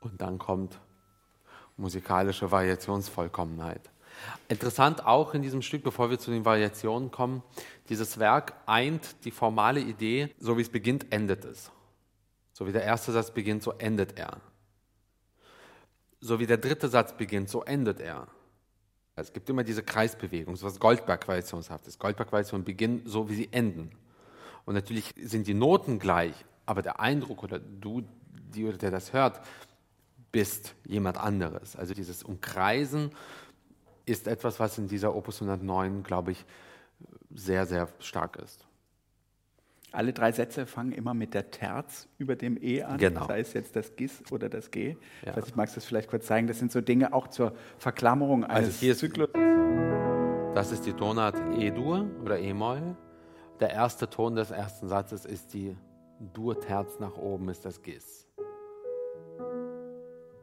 und 0.00 0.20
dann 0.20 0.36
kommt 0.36 0.78
musikalische 1.78 2.50
Variationsvollkommenheit. 2.50 3.80
Interessant 4.48 5.06
auch 5.06 5.32
in 5.32 5.40
diesem 5.40 5.62
Stück, 5.62 5.82
bevor 5.82 6.10
wir 6.10 6.18
zu 6.18 6.30
den 6.30 6.44
Variationen 6.44 7.10
kommen, 7.10 7.42
dieses 7.88 8.18
Werk 8.18 8.52
eint 8.66 9.24
die 9.24 9.30
formale 9.30 9.80
Idee, 9.80 10.28
so 10.38 10.58
wie 10.58 10.62
es 10.62 10.68
beginnt, 10.68 11.10
endet 11.10 11.46
es. 11.46 11.70
So 12.52 12.66
wie 12.66 12.72
der 12.72 12.82
erste 12.82 13.12
Satz 13.12 13.30
beginnt, 13.30 13.62
so 13.62 13.72
endet 13.72 14.18
er. 14.18 14.42
So 16.20 16.38
wie 16.38 16.46
der 16.46 16.58
dritte 16.58 16.88
Satz 16.88 17.16
beginnt, 17.16 17.48
so 17.48 17.62
endet 17.62 18.00
er. 18.00 18.26
Es 19.16 19.32
gibt 19.32 19.48
immer 19.48 19.64
diese 19.64 19.82
Kreisbewegung, 19.82 20.56
so 20.56 20.66
was 20.66 20.78
Goldberg-Variationshaft 20.78 21.86
ist. 21.86 21.98
Goldberg-Variationen 21.98 22.64
beginnen 22.64 23.02
so, 23.06 23.28
wie 23.30 23.34
sie 23.34 23.48
enden. 23.50 23.90
Und 24.66 24.74
natürlich 24.74 25.14
sind 25.16 25.46
die 25.46 25.54
Noten 25.54 25.98
gleich, 25.98 26.34
aber 26.66 26.82
der 26.82 27.00
Eindruck 27.00 27.42
oder 27.42 27.58
du, 27.58 28.02
die 28.54 28.66
oder 28.66 28.76
der 28.76 28.90
das 28.90 29.12
hört, 29.12 29.40
bist 30.32 30.74
jemand 30.84 31.16
anderes. 31.16 31.76
Also 31.76 31.94
dieses 31.94 32.22
Umkreisen 32.22 33.10
ist 34.04 34.26
etwas, 34.26 34.60
was 34.60 34.76
in 34.76 34.86
dieser 34.86 35.14
Opus 35.14 35.40
109, 35.40 36.02
glaube 36.02 36.32
ich, 36.32 36.44
sehr, 37.34 37.64
sehr 37.64 37.88
stark 38.00 38.36
ist. 38.36 38.65
Alle 39.96 40.12
drei 40.12 40.30
Sätze 40.30 40.66
fangen 40.66 40.92
immer 40.92 41.14
mit 41.14 41.32
der 41.32 41.50
Terz 41.50 42.06
über 42.18 42.36
dem 42.36 42.62
E 42.62 42.82
an, 42.82 42.98
Genau. 42.98 43.26
sei 43.26 43.40
es 43.40 43.54
jetzt 43.54 43.76
das 43.76 43.96
Gis 43.96 44.22
oder 44.30 44.50
das 44.50 44.70
G. 44.70 44.90
Ja. 45.24 45.30
Ich 45.30 45.36
weiß 45.38 45.44
nicht, 45.46 45.56
magst 45.56 45.74
du 45.74 45.78
das 45.78 45.86
vielleicht 45.86 46.10
kurz 46.10 46.26
zeigen? 46.26 46.46
Das 46.46 46.58
sind 46.58 46.70
so 46.70 46.82
Dinge 46.82 47.14
auch 47.14 47.28
zur 47.28 47.54
Verklammerung 47.78 48.44
eines 48.44 48.66
Also 48.74 48.78
hier 48.80 48.94
Zyklus. 48.94 49.30
Das 50.54 50.70
ist 50.70 50.84
die 50.84 50.92
Tonart 50.92 51.40
E-Dur 51.58 52.10
oder 52.22 52.38
E-Moll. 52.38 52.94
Der 53.58 53.70
erste 53.70 54.10
Ton 54.10 54.34
des 54.36 54.50
ersten 54.50 54.86
Satzes 54.86 55.24
ist 55.24 55.54
die 55.54 55.74
Dur-Terz 56.34 56.98
nach 57.00 57.16
oben, 57.16 57.48
ist 57.48 57.64
das 57.64 57.80
Gis. 57.80 58.28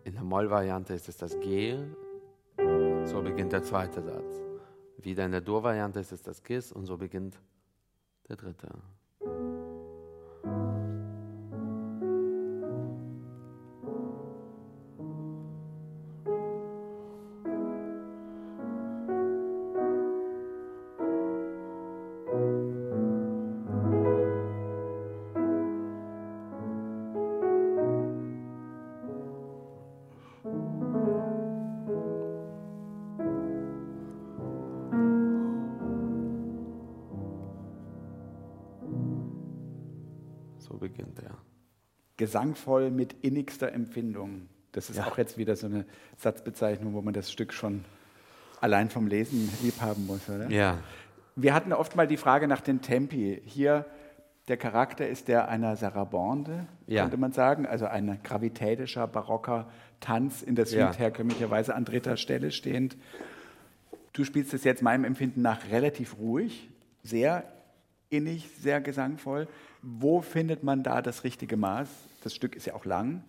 In 0.03 0.13
der 0.15 0.23
Moll-Variante 0.23 0.95
ist 0.95 1.07
es 1.07 1.17
das 1.17 1.39
G. 1.41 1.77
So 3.05 3.21
beginnt 3.21 3.53
der 3.53 3.61
zweite 3.61 4.01
Satz. 4.01 4.41
Wieder 4.97 5.25
in 5.27 5.31
der 5.31 5.41
Dur-Variante 5.41 5.99
ist 5.99 6.11
es 6.11 6.23
das 6.23 6.41
Gis 6.41 6.71
und 6.71 6.85
so 6.85 6.97
beginnt 6.97 7.39
der 8.27 8.35
dritte. 8.37 8.69
Gesangvoll 42.27 42.89
mit 42.89 43.13
innigster 43.21 43.73
Empfindung. 43.73 44.47
Das 44.71 44.89
ist 44.89 44.95
Ja. 44.95 45.07
auch 45.07 45.17
jetzt 45.17 45.37
wieder 45.37 45.57
so 45.57 45.67
eine 45.67 45.83
Satzbezeichnung, 46.17 46.93
wo 46.93 47.01
man 47.01 47.13
das 47.13 47.29
Stück 47.29 47.51
schon 47.51 47.83
allein 48.61 48.89
vom 48.89 49.07
Lesen 49.07 49.51
lieb 49.61 49.81
haben 49.81 50.05
muss, 50.07 50.29
oder? 50.29 50.49
Ja, 50.49 50.77
Wir 51.35 51.53
hatten 51.53 51.73
oft 51.73 51.95
mal 51.97 52.07
die 52.07 52.15
Frage 52.17 52.47
nach 52.47 52.61
den 52.61 52.81
Tempi. 52.81 53.41
Hier, 53.43 53.85
der 54.47 54.55
Charakter 54.55 55.05
ist 55.07 55.27
der 55.27 55.49
einer 55.49 55.75
Sarabande, 55.75 56.65
Ja. 56.87 57.01
könnte 57.01 57.17
man 57.17 57.31
sagen, 57.33 57.65
also 57.65 57.87
ein 57.87 58.19
gravitätischer, 58.23 59.05
barocker 59.07 59.67
Tanz 59.99 60.43
in 60.43 60.53
der 60.55 60.65
Suite 60.65 60.79
Ja. 60.79 60.93
herkömmlicherweise 60.93 61.75
an 61.75 61.83
dritter 61.85 62.15
Stelle 62.17 62.51
stehend. 62.51 62.95
Du 64.13 64.23
spielst 64.23 64.53
es 64.53 64.63
jetzt 64.63 64.81
meinem 64.81 65.03
Empfinden 65.05 65.41
nach 65.41 65.69
relativ 65.71 66.17
ruhig, 66.19 66.69
sehr 67.03 67.43
innig, 68.11 68.47
sehr 68.61 68.79
gesangvoll. 68.79 69.47
Wo 69.81 70.21
findet 70.21 70.63
man 70.63 70.83
da 70.83 71.01
das 71.01 71.23
richtige 71.25 71.57
Maß? 71.57 71.89
Das 72.23 72.33
Stück 72.33 72.55
ist 72.55 72.65
ja 72.65 72.73
auch 72.73 72.85
lang. 72.85 73.23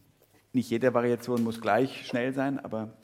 Nicht 0.53 0.71
jede 0.71 0.95
Variation 0.95 1.43
muss 1.43 1.61
gleich 1.61 2.07
schnell 2.07 2.33
sein, 2.33 2.61
aber 2.61 2.97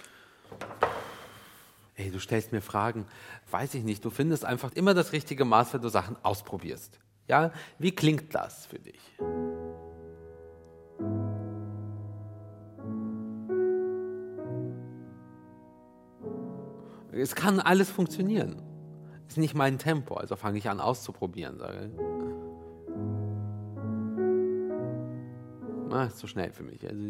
Ey, 1.96 2.10
du 2.10 2.18
stellst 2.18 2.52
mir 2.52 2.62
Fragen, 2.62 3.06
weiß 3.50 3.74
ich 3.74 3.84
nicht. 3.84 4.04
Du 4.04 4.10
findest 4.10 4.44
einfach 4.44 4.72
immer 4.72 4.94
das 4.94 5.12
richtige 5.12 5.44
Maß, 5.44 5.74
wenn 5.74 5.82
du 5.82 5.88
Sachen 5.88 6.16
ausprobierst. 6.22 6.98
Ja, 7.28 7.52
wie 7.78 7.90
klingt 7.94 8.34
das 8.34 8.66
für 8.66 8.78
dich? 8.78 9.00
Es 17.12 17.34
kann 17.34 17.60
alles 17.60 17.90
funktionieren. 17.90 18.62
Ist 19.28 19.36
nicht 19.36 19.54
mein 19.54 19.78
Tempo, 19.78 20.14
also 20.14 20.36
fange 20.36 20.56
ich 20.56 20.70
an 20.70 20.80
auszuprobieren. 20.80 21.58
Sage. 21.58 21.90
Ah, 25.90 26.04
ist 26.04 26.18
zu 26.18 26.26
schnell 26.26 26.52
für 26.52 26.62
mich. 26.62 26.86
Also 26.88 27.04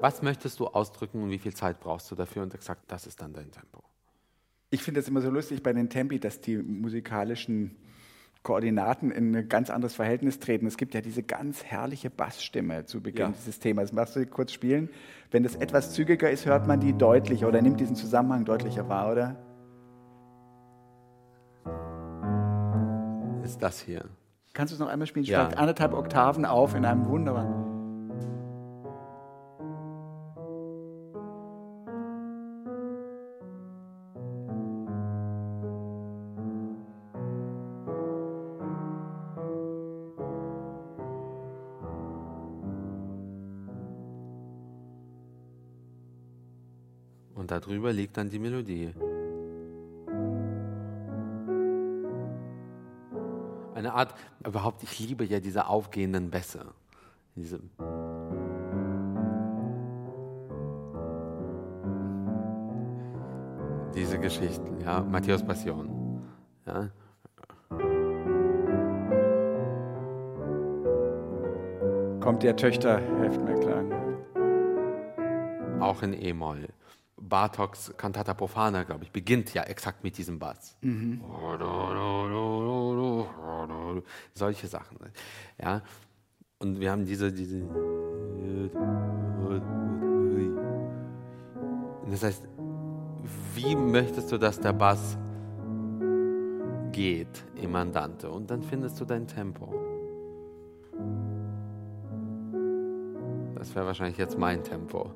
Was 0.00 0.20
möchtest 0.20 0.60
du 0.60 0.66
ausdrücken 0.66 1.22
und 1.22 1.30
wie 1.30 1.38
viel 1.38 1.54
Zeit 1.54 1.80
brauchst 1.80 2.10
du 2.10 2.14
dafür? 2.14 2.42
Und 2.42 2.60
sagt, 2.62 2.92
das 2.92 3.06
ist 3.06 3.22
dann 3.22 3.32
dein 3.32 3.50
Tempo. 3.50 3.82
Ich 4.68 4.82
finde 4.82 5.00
es 5.00 5.08
immer 5.08 5.22
so 5.22 5.30
lustig 5.30 5.62
bei 5.62 5.72
den 5.72 5.88
Tempi, 5.88 6.18
dass 6.18 6.40
die 6.40 6.58
musikalischen 6.58 7.76
Koordinaten 8.42 9.10
in 9.10 9.34
ein 9.34 9.48
ganz 9.48 9.70
anderes 9.70 9.94
Verhältnis 9.94 10.40
treten. 10.40 10.66
Es 10.66 10.76
gibt 10.76 10.92
ja 10.92 11.00
diese 11.00 11.22
ganz 11.22 11.64
herrliche 11.64 12.10
Bassstimme 12.10 12.84
zu 12.84 13.00
Beginn 13.00 13.28
ja. 13.28 13.32
dieses 13.32 13.60
Themas. 13.60 13.92
Machst 13.92 14.16
du 14.16 14.26
kurz 14.26 14.52
spielen? 14.52 14.90
Wenn 15.30 15.42
das 15.42 15.54
etwas 15.54 15.94
zügiger 15.94 16.30
ist, 16.30 16.44
hört 16.44 16.66
man 16.66 16.80
die 16.80 16.92
deutlicher 16.92 17.48
oder 17.48 17.62
nimmt 17.62 17.80
diesen 17.80 17.96
Zusammenhang 17.96 18.44
deutlicher 18.44 18.88
wahr, 18.90 19.12
oder? 19.12 19.53
Ist 23.54 23.62
das 23.62 23.80
hier. 23.82 24.04
Kannst 24.52 24.72
du 24.72 24.74
es 24.74 24.80
noch 24.80 24.88
einmal 24.88 25.06
spielen? 25.06 25.24
Ja. 25.26 25.46
anderthalb 25.46 25.94
Oktaven 25.94 26.44
auf 26.44 26.74
in 26.74 26.84
einem 26.84 27.06
wunderbaren. 27.06 27.62
Und 47.36 47.52
darüber 47.52 47.92
liegt 47.92 48.16
dann 48.16 48.30
die 48.30 48.40
Melodie. 48.40 48.92
Eine 53.94 54.00
Art, 54.00 54.14
überhaupt, 54.44 54.82
ich 54.82 54.98
liebe 54.98 55.24
ja 55.24 55.38
diese 55.38 55.68
aufgehenden 55.68 56.28
Bässe. 56.28 56.66
Diese 57.36 57.60
diese 63.94 64.18
Geschichten, 64.18 64.80
ja, 64.80 65.00
Matthäus 65.00 65.44
Passion. 65.44 66.20
Ja. 66.66 66.90
Kommt 72.20 72.42
der 72.42 72.56
Töchter, 72.56 73.00
helft 73.20 73.40
mir 73.42 73.54
klar. 73.60 73.84
Auch 75.80 76.02
in 76.02 76.20
E-Moll. 76.20 76.66
Bartoks 77.16 77.94
Cantata 77.96 78.34
Profana, 78.34 78.82
glaube 78.82 79.04
ich, 79.04 79.12
beginnt 79.12 79.54
ja 79.54 79.62
exakt 79.62 80.02
mit 80.02 80.18
diesem 80.18 80.38
Bass. 80.40 80.76
Mhm. 80.80 81.22
Solche 84.32 84.66
Sachen. 84.66 84.98
Ja. 85.62 85.82
Und 86.58 86.80
wir 86.80 86.90
haben 86.90 87.04
diese, 87.04 87.32
diese. 87.32 87.62
Das 92.10 92.22
heißt, 92.22 92.48
wie 93.54 93.76
möchtest 93.76 94.30
du, 94.30 94.38
dass 94.38 94.60
der 94.60 94.72
Bass 94.72 95.18
geht 96.92 97.44
im 97.60 97.74
Andante? 97.74 98.30
Und 98.30 98.50
dann 98.50 98.62
findest 98.62 99.00
du 99.00 99.04
dein 99.04 99.26
Tempo. 99.26 99.74
Das 103.56 103.74
wäre 103.74 103.86
wahrscheinlich 103.86 104.18
jetzt 104.18 104.38
mein 104.38 104.62
Tempo. 104.62 105.10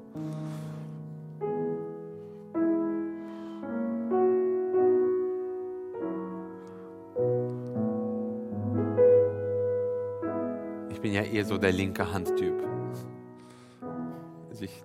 Der 11.60 11.72
linke 11.72 12.12
Handtyp. 12.12 12.54
Also 14.48 14.64
ich, 14.64 14.82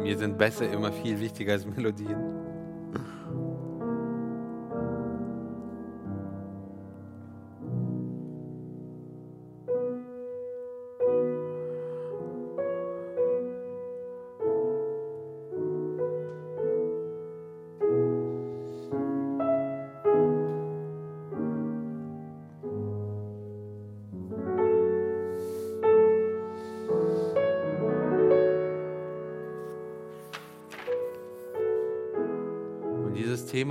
mir 0.00 0.18
sind 0.18 0.38
Bässe 0.38 0.64
immer 0.64 0.92
viel 0.92 1.18
wichtiger 1.20 1.52
als 1.52 1.66
Melodien. 1.66 2.33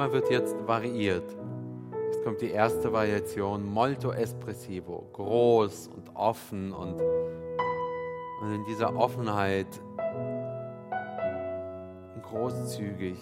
Thema 0.04 0.12
wird 0.12 0.30
jetzt 0.30 0.56
variiert. 0.68 1.24
Jetzt 2.06 2.24
kommt 2.24 2.42
die 2.42 2.52
erste 2.52 2.92
Variation, 2.92 3.66
molto 3.66 4.12
espressivo, 4.12 5.08
groß 5.14 5.90
und 5.96 6.16
offen 6.16 6.74
und, 6.74 7.02
und 8.42 8.54
in 8.54 8.66
dieser 8.66 8.96
Offenheit 8.96 9.68
großzügig. 12.22 13.18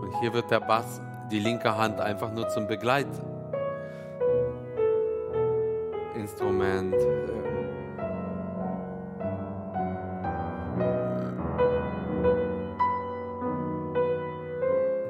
Und 0.00 0.20
hier 0.20 0.32
wird 0.32 0.50
der 0.50 0.60
Bass, 0.60 1.02
die 1.30 1.40
linke 1.40 1.76
Hand 1.76 2.00
einfach 2.00 2.32
nur 2.32 2.48
zum 2.48 2.66
Begleit 2.66 3.08
Instrument. 6.64 6.94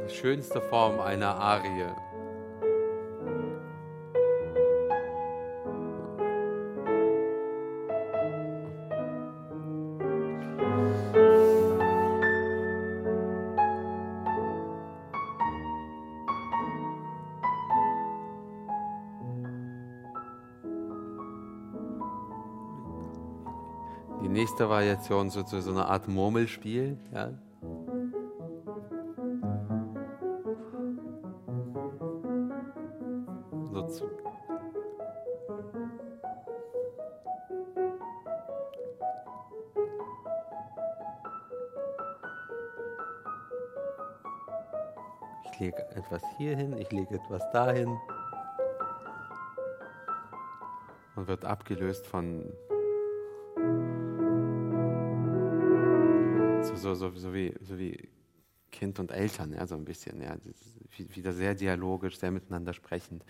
Die 0.08 0.14
schönste 0.14 0.60
Form 0.60 1.00
einer 1.00 1.36
Arie. 1.36 1.86
Nächste 24.54 24.68
Variation 24.68 25.30
so, 25.30 25.42
so 25.42 25.70
eine 25.72 25.86
Art 25.86 26.06
Murmelspiel. 26.06 26.96
Ja. 27.12 27.32
So. 33.72 34.08
Ich 45.50 45.58
lege 45.58 45.76
etwas 45.96 46.22
hier 46.38 46.56
hin, 46.56 46.78
ich 46.78 46.92
lege 46.92 47.16
etwas 47.16 47.42
dahin 47.50 47.98
und 51.16 51.26
wird 51.26 51.44
abgelöst 51.44 52.06
von 52.06 52.52
so, 56.84 56.94
so, 56.94 57.10
so, 57.16 57.32
wie, 57.32 57.54
so 57.60 57.78
wie 57.78 58.08
Kind 58.70 58.98
und 58.98 59.10
Eltern, 59.10 59.52
ja, 59.52 59.66
so 59.66 59.74
ein 59.74 59.84
bisschen. 59.84 60.20
Ja, 60.20 60.36
wieder 60.96 61.32
sehr 61.32 61.54
dialogisch, 61.54 62.18
sehr 62.18 62.30
miteinander 62.30 62.74
sprechend. 62.74 63.24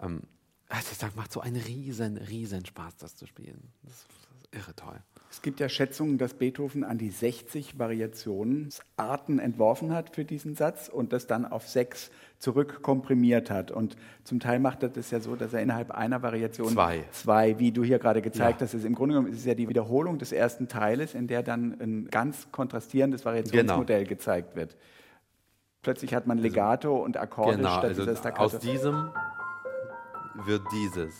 Ähm, 0.00 0.22
also 0.68 0.88
ich 0.92 0.98
sage, 0.98 1.14
macht 1.16 1.32
so 1.32 1.40
einen 1.40 1.60
riesen, 1.60 2.16
riesen 2.16 2.64
Spaß, 2.64 2.96
das 2.96 3.16
zu 3.16 3.26
spielen. 3.26 3.72
Das 3.82 3.92
ist 3.92 4.06
irre 4.52 4.74
toll. 4.74 5.00
Es 5.32 5.42
gibt 5.42 5.60
ja 5.60 5.68
Schätzungen, 5.68 6.18
dass 6.18 6.34
Beethoven 6.34 6.82
an 6.82 6.98
die 6.98 7.10
60 7.10 7.78
Variationsarten 7.78 9.38
entworfen 9.38 9.92
hat 9.92 10.14
für 10.14 10.24
diesen 10.24 10.56
Satz 10.56 10.88
und 10.88 11.12
das 11.12 11.28
dann 11.28 11.46
auf 11.46 11.68
sechs 11.68 12.10
zurückkomprimiert 12.40 13.48
hat. 13.48 13.70
Und 13.70 13.96
zum 14.24 14.40
Teil 14.40 14.58
macht 14.58 14.82
er 14.82 14.88
das 14.88 15.12
ja 15.12 15.20
so, 15.20 15.36
dass 15.36 15.52
er 15.52 15.62
innerhalb 15.62 15.92
einer 15.92 16.22
Variation 16.22 16.70
zwei, 16.70 17.04
zwei 17.12 17.60
wie 17.60 17.70
du 17.70 17.84
hier 17.84 18.00
gerade 18.00 18.22
gezeigt 18.22 18.60
ja. 18.60 18.66
hast, 18.66 18.74
ist 18.74 18.84
im 18.84 18.96
Grunde 18.96 19.14
genommen 19.14 19.32
ist 19.32 19.38
es 19.38 19.44
ja 19.44 19.54
die 19.54 19.68
Wiederholung 19.68 20.18
des 20.18 20.32
ersten 20.32 20.66
Teiles, 20.66 21.14
in 21.14 21.28
der 21.28 21.44
dann 21.44 21.80
ein 21.80 22.08
ganz 22.10 22.50
kontrastierendes 22.50 23.24
Variationsmodell 23.24 24.00
genau. 24.00 24.08
gezeigt 24.08 24.56
wird. 24.56 24.76
Plötzlich 25.82 26.12
hat 26.12 26.26
man 26.26 26.38
also 26.38 26.48
Legato 26.48 26.96
und 26.96 27.16
Akkorde 27.16 27.56
genau, 27.56 27.70
statt 27.70 27.84
also 27.84 28.02
dieser 28.02 28.16
Staccato. 28.16 28.56
Aus 28.56 28.58
diesem 28.58 29.10
wird 30.44 30.62
dieses. 30.72 31.14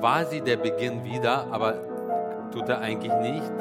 Quasi 0.00 0.40
der 0.40 0.56
Beginn 0.56 1.04
wieder, 1.04 1.46
aber 1.52 1.90
Tut 2.52 2.68
er 2.68 2.80
eigentlich 2.80 3.12
nicht. 3.12 3.52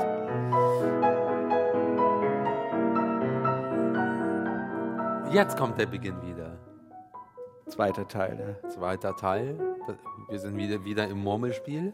Jetzt 5.32 5.58
kommt 5.58 5.80
der 5.80 5.86
Beginn 5.86 6.20
wieder. 6.24 6.58
Zweiter 7.68 8.08
Teil. 8.08 8.58
Ja. 8.64 8.70
Zweiter 8.70 9.16
Teil. 9.16 9.60
Wir 10.28 10.40
sind 10.40 10.58
wieder, 10.58 10.84
wieder 10.84 11.08
im 11.08 11.20
Murmelspiel. 11.20 11.94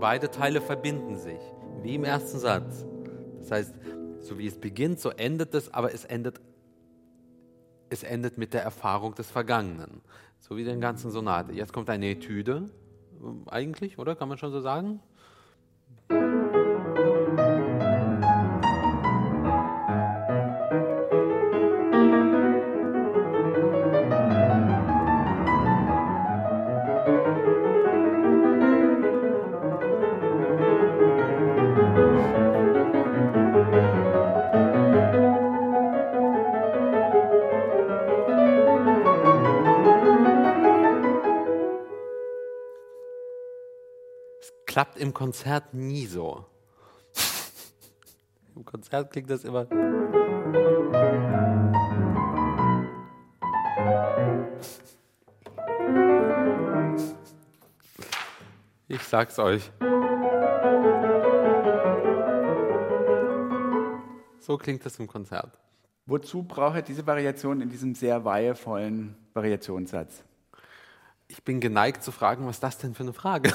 Beide 0.00 0.30
Teile 0.30 0.60
verbinden 0.60 1.16
sich, 1.16 1.40
wie 1.82 1.94
im 1.94 2.04
ersten 2.04 2.38
Satz. 2.38 2.84
Das 3.38 3.50
heißt, 3.50 3.74
so 4.20 4.38
wie 4.38 4.46
es 4.46 4.58
beginnt, 4.58 5.00
so 5.00 5.10
endet 5.10 5.54
es, 5.54 5.72
aber 5.72 5.94
es 5.94 6.04
endet, 6.04 6.40
es 7.90 8.02
endet 8.02 8.38
mit 8.38 8.54
der 8.54 8.62
Erfahrung 8.62 9.14
des 9.14 9.30
Vergangenen. 9.30 10.00
So 10.40 10.56
wie 10.56 10.64
den 10.64 10.80
ganzen 10.80 11.10
Sonate. 11.10 11.52
Jetzt 11.52 11.72
kommt 11.72 11.88
eine 11.88 12.10
Etüde, 12.10 12.70
eigentlich, 13.46 13.98
oder? 13.98 14.16
Kann 14.16 14.28
man 14.28 14.38
schon 14.38 14.52
so 14.52 14.60
sagen? 14.60 15.00
Klappt 44.72 44.96
im 44.96 45.12
Konzert 45.12 45.74
nie 45.74 46.06
so. 46.06 46.46
Im 48.56 48.64
Konzert 48.64 49.12
klingt 49.12 49.28
das 49.28 49.44
immer. 49.44 49.66
Ich 58.88 59.02
sag's 59.02 59.38
euch. 59.38 59.70
So 64.40 64.56
klingt 64.56 64.86
das 64.86 64.98
im 64.98 65.06
Konzert. 65.06 65.58
Wozu 66.06 66.44
braucht 66.44 66.76
er 66.76 66.82
diese 66.82 67.06
Variation 67.06 67.60
in 67.60 67.68
diesem 67.68 67.94
sehr 67.94 68.24
weihevollen 68.24 69.16
Variationssatz? 69.34 70.24
Ich 71.28 71.42
bin 71.42 71.60
geneigt 71.60 72.02
zu 72.02 72.10
fragen, 72.10 72.46
was 72.46 72.56
ist 72.56 72.62
das 72.62 72.78
denn 72.78 72.94
für 72.94 73.02
eine 73.02 73.12
Frage? 73.12 73.52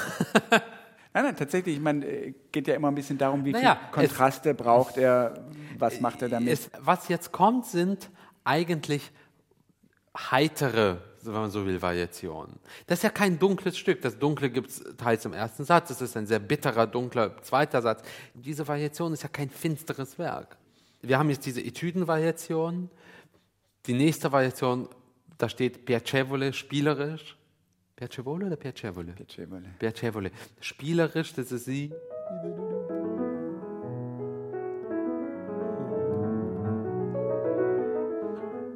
Nein, 1.17 1.25
nein, 1.25 1.35
tatsächlich, 1.35 1.77
ich 1.77 1.81
meine, 1.81 2.05
äh, 2.05 2.33
geht 2.51 2.67
ja 2.67 2.75
immer 2.75 2.89
ein 2.89 2.93
bisschen 2.93 3.17
darum, 3.17 3.43
wie 3.43 3.51
naja, 3.51 3.75
viele 3.91 4.07
Kontraste 4.07 4.51
es, 4.51 4.55
braucht 4.55 4.97
er, 4.97 5.47
was 5.79 5.99
macht 5.99 6.21
er 6.21 6.29
damit? 6.29 6.47
Es, 6.47 6.69
was 6.79 7.07
jetzt 7.07 7.31
kommt, 7.31 7.65
sind 7.65 8.11
eigentlich 8.43 9.11
heitere, 10.15 11.01
wenn 11.23 11.33
man 11.33 11.49
so 11.49 11.65
will, 11.65 11.81
Variationen. 11.81 12.59
Das 12.85 12.99
ist 12.99 13.03
ja 13.03 13.09
kein 13.09 13.39
dunkles 13.39 13.79
Stück. 13.79 14.03
Das 14.03 14.19
Dunkle 14.19 14.51
gibt 14.51 14.69
es 14.69 14.83
teils 14.95 15.25
im 15.25 15.33
ersten 15.33 15.63
Satz, 15.63 15.87
das 15.87 16.03
ist 16.03 16.15
ein 16.15 16.27
sehr 16.27 16.37
bitterer, 16.37 16.85
dunkler 16.85 17.41
zweiter 17.41 17.81
Satz. 17.81 18.03
Diese 18.35 18.67
Variation 18.67 19.11
ist 19.11 19.23
ja 19.23 19.29
kein 19.29 19.49
finsteres 19.49 20.19
Werk. 20.19 20.55
Wir 21.01 21.17
haben 21.17 21.31
jetzt 21.31 21.47
diese 21.47 21.63
Etüdenvariation. 21.63 22.91
Die 23.87 23.93
nächste 23.93 24.31
Variation, 24.31 24.87
da 25.39 25.49
steht 25.49 25.83
Piacevole, 25.83 26.53
spielerisch. 26.53 27.36
Piacevole 27.97 28.45
oder 28.45 28.57
Piacevole? 28.57 29.13
Piacevole. 29.13 29.69
Piacevole. 29.79 30.31
Spielerisch, 30.61 31.33
das 31.33 31.51
ist 31.51 31.65
sie. 31.65 31.91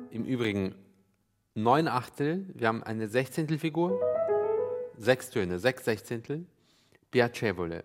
Im 0.09 0.25
Übrigen 0.25 0.73
neun 1.53 1.87
Achtel, 1.87 2.47
wir 2.55 2.67
haben 2.67 2.81
eine 2.81 3.07
Sechzehntelfigur, 3.07 4.01
sechs 4.97 5.29
Töne, 5.29 5.59
sechs 5.59 5.85
Sechzehntel, 5.85 6.47
Piacevole. 7.11 7.83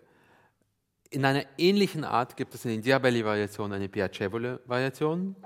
In 1.10 1.26
einer 1.26 1.44
ähnlichen 1.58 2.04
Art 2.04 2.38
gibt 2.38 2.54
es 2.54 2.64
in 2.64 2.70
den 2.70 2.80
Diabelli-Variationen 2.80 3.74
eine 3.74 3.90
Piacevole-Variation. 3.90 5.36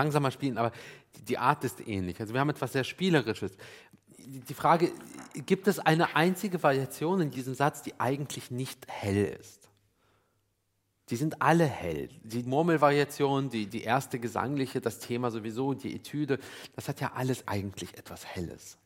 Langsamer 0.00 0.30
spielen, 0.30 0.58
aber 0.58 0.72
die 1.28 1.38
Art 1.38 1.64
ist 1.64 1.86
ähnlich. 1.86 2.20
Also 2.20 2.32
wir 2.32 2.40
haben 2.40 2.50
etwas 2.50 2.72
sehr 2.72 2.84
Spielerisches. 2.84 3.52
Die 4.18 4.54
Frage, 4.54 4.92
gibt 5.46 5.66
es 5.68 5.78
eine 5.78 6.16
einzige 6.16 6.62
Variation 6.62 7.20
in 7.20 7.30
diesem 7.30 7.54
Satz, 7.54 7.82
die 7.82 7.98
eigentlich 7.98 8.50
nicht 8.50 8.86
hell 8.88 9.36
ist? 9.40 9.68
Die 11.10 11.16
sind 11.16 11.42
alle 11.42 11.66
hell. 11.66 12.08
Die 12.22 12.44
Murmelvariation, 12.44 13.50
die, 13.50 13.66
die 13.66 13.82
erste 13.82 14.20
gesangliche, 14.20 14.80
das 14.80 15.00
Thema 15.00 15.30
sowieso, 15.30 15.74
die 15.74 15.94
Etüde, 15.96 16.38
das 16.76 16.88
hat 16.88 17.00
ja 17.00 17.12
alles 17.14 17.48
eigentlich 17.48 17.98
etwas 17.98 18.24
Helles. 18.24 18.78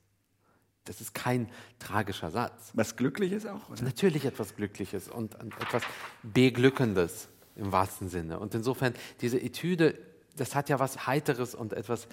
Das 0.84 1.00
ist 1.00 1.14
kein 1.14 1.50
tragischer 1.78 2.30
Satz. 2.30 2.70
Was 2.74 2.96
Glückliches 2.96 3.46
auch? 3.46 3.68
Oder? 3.70 3.82
Natürlich 3.82 4.24
etwas 4.24 4.56
Glückliches 4.56 5.08
und, 5.08 5.34
und 5.34 5.54
etwas 5.60 5.82
Beglückendes 6.22 7.28
im 7.56 7.72
wahrsten 7.72 8.08
Sinne. 8.08 8.38
Und 8.38 8.54
insofern, 8.54 8.94
diese 9.20 9.40
Etüde 9.40 9.98
das 10.36 10.54
hat 10.54 10.68
ja 10.68 10.78
was 10.78 11.06
Heiteres 11.06 11.54
und 11.54 11.72
etwas 11.72 12.08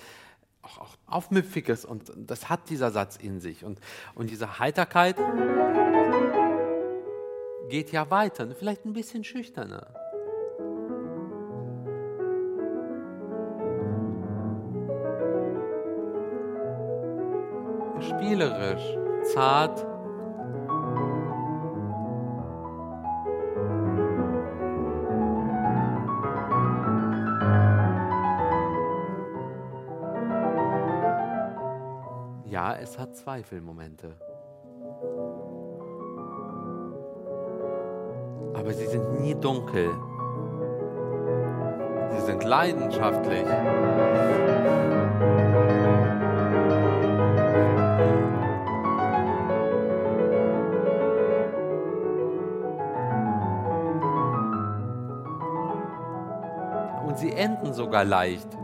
auch, 0.62 0.78
auch 0.80 0.98
Aufmüpfiges 1.08 1.86
und 1.86 2.12
das 2.16 2.50
hat 2.50 2.70
dieser 2.70 2.92
Satz 2.92 3.18
in 3.18 3.40
sich. 3.40 3.66
Und, 3.66 3.80
und 4.16 4.30
diese 4.30 4.60
Heiterkeit 4.60 5.18
geht 7.70 7.92
ja 7.92 8.10
weiter, 8.12 8.48
vielleicht 8.56 8.86
ein 8.86 8.94
bisschen 8.94 9.24
schüchterner. 9.24 9.88
Spielerisch, 18.02 18.98
zart, 19.34 19.86
es 32.92 33.00
hat 33.00 33.16
Zweifelmomente. 33.16 34.18
Aber 38.54 38.74
sie 38.74 38.86
sind 38.86 39.22
nie 39.22 39.34
dunkel. 39.34 39.92
Sie 42.10 42.22
sind 42.26 42.44
leidenschaftlich. 42.44 43.46
Und 57.08 57.18
sie 57.18 57.32
enden 57.32 57.74
sogar 57.74 58.04
leicht. 58.04 58.61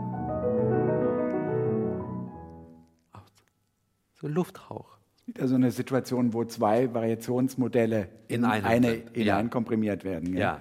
Lufthauch. 4.38 4.96
Wieder 5.26 5.46
so 5.46 5.56
eine 5.56 5.70
Situation, 5.70 6.32
wo 6.32 6.44
zwei 6.44 6.94
Variationsmodelle 6.94 8.08
in, 8.28 8.36
in 8.36 8.44
eine, 8.44 9.02
hineinkomprimiert 9.12 10.04
ja. 10.04 10.10
werden. 10.10 10.32
Ja. 10.32 10.40
ja. 10.40 10.60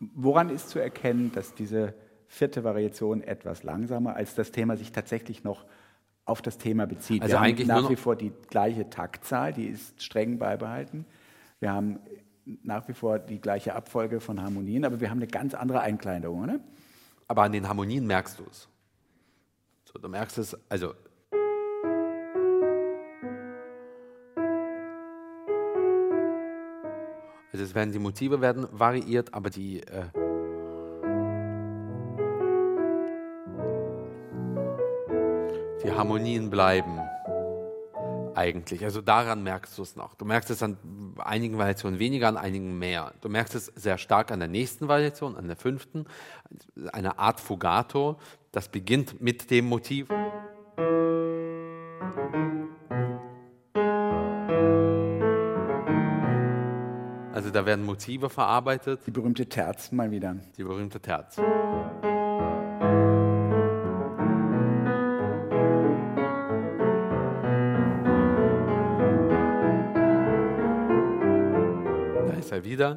Woran 0.00 0.50
ist 0.50 0.68
zu 0.68 0.78
erkennen, 0.78 1.32
dass 1.32 1.54
diese 1.54 1.94
vierte 2.26 2.64
Variation 2.64 3.22
etwas 3.22 3.62
langsamer 3.62 4.14
als 4.14 4.34
das 4.34 4.52
Thema 4.52 4.76
sich 4.76 4.92
tatsächlich 4.92 5.44
noch 5.44 5.64
auf 6.26 6.42
das 6.42 6.58
Thema 6.58 6.86
bezieht. 6.86 7.22
Also 7.22 7.36
Wir 7.36 7.40
eigentlich 7.40 7.66
nach 7.66 7.88
wie 7.88 7.96
vor 7.96 8.14
die 8.14 8.32
gleiche 8.50 8.90
Taktzahl, 8.90 9.54
die 9.54 9.66
ist 9.66 10.02
streng 10.02 10.38
beibehalten. 10.38 11.06
Wir 11.58 11.72
haben 11.72 12.00
nach 12.62 12.86
wie 12.88 12.92
vor 12.92 13.18
die 13.18 13.40
gleiche 13.40 13.74
Abfolge 13.74 14.20
von 14.20 14.42
Harmonien, 14.42 14.84
aber 14.84 15.00
wir 15.00 15.10
haben 15.10 15.18
eine 15.18 15.26
ganz 15.26 15.54
andere 15.54 15.80
Einkleidung, 15.80 16.42
oder? 16.42 16.60
Aber 17.26 17.42
an 17.42 17.52
den 17.52 17.68
Harmonien 17.68 18.06
merkst 18.06 18.38
du 18.38 18.44
es. 18.50 18.68
So, 19.84 19.98
du 19.98 20.08
merkst 20.08 20.38
es, 20.38 20.56
also. 20.70 20.94
Es 27.68 27.74
werden 27.74 27.92
die 27.92 27.98
Motive 27.98 28.40
werden 28.40 28.66
variiert, 28.72 29.34
aber 29.34 29.50
die 29.50 29.82
äh, 29.82 30.04
die 35.84 35.92
Harmonien 35.92 36.48
bleiben 36.48 36.98
eigentlich. 38.34 38.84
Also 38.84 39.02
daran 39.02 39.42
merkst 39.42 39.76
du 39.76 39.82
es 39.82 39.96
noch. 39.96 40.14
Du 40.14 40.24
merkst 40.24 40.48
es 40.50 40.62
an 40.62 40.78
einigen 41.18 41.58
Variationen 41.58 41.98
weniger, 41.98 42.28
an 42.28 42.36
einigen 42.36 42.78
mehr. 42.78 43.12
Du 43.20 43.28
merkst 43.28 43.54
es 43.54 43.66
sehr 43.66 43.98
stark 43.98 44.30
an 44.30 44.38
der 44.38 44.48
nächsten 44.48 44.88
Variation, 44.88 45.36
an 45.36 45.46
der 45.46 45.56
fünften, 45.56 46.06
eine 46.92 47.18
Art 47.18 47.40
Fugato. 47.40 48.18
Das 48.52 48.68
beginnt 48.68 49.20
mit 49.20 49.50
dem 49.50 49.66
Motiv. 49.66 50.08
Da 57.58 57.66
werden 57.66 57.84
Motive 57.84 58.30
verarbeitet, 58.30 59.00
Die 59.04 59.10
berühmte 59.10 59.44
Terz 59.46 59.90
mal 59.90 60.12
wieder. 60.12 60.36
die 60.56 60.62
berühmte 60.62 61.00
Terz. 61.00 61.40
Da 72.26 72.32
ist 72.38 72.52
er 72.52 72.64
wieder. 72.64 72.96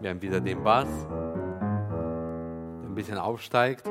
Wir 0.00 0.10
haben 0.10 0.22
wieder 0.22 0.40
den 0.40 0.62
Bass, 0.62 0.88
der 1.10 2.88
ein 2.88 2.94
bisschen 2.94 3.18
aufsteigt. 3.18 3.84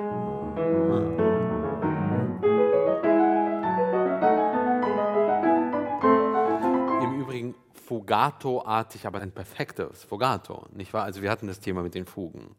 Fugato-artig, 8.08 9.05
aber 9.05 9.20
ein 9.20 9.34
perfektes 9.34 10.05
Fugato, 10.05 10.66
nicht 10.72 10.93
wahr? 10.93 11.03
Also 11.03 11.22
wir 11.22 11.30
hatten 11.30 11.45
das 11.47 11.60
Thema 11.60 11.84
mit 11.84 11.93
den 11.93 12.05
Fugen. 12.05 12.55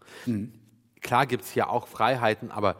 Klar 1.01 1.25
gibt 1.25 1.45
es 1.45 1.51
hier 1.51 1.71
auch 1.71 1.89
Freiheiten, 1.89 2.51
aber 2.51 2.77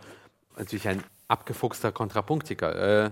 natürlich 0.55 0.87
ein 0.87 1.03
abgefuchster 1.29 1.93
Kontrapunktiker. 1.93 3.07
Äh, 3.07 3.11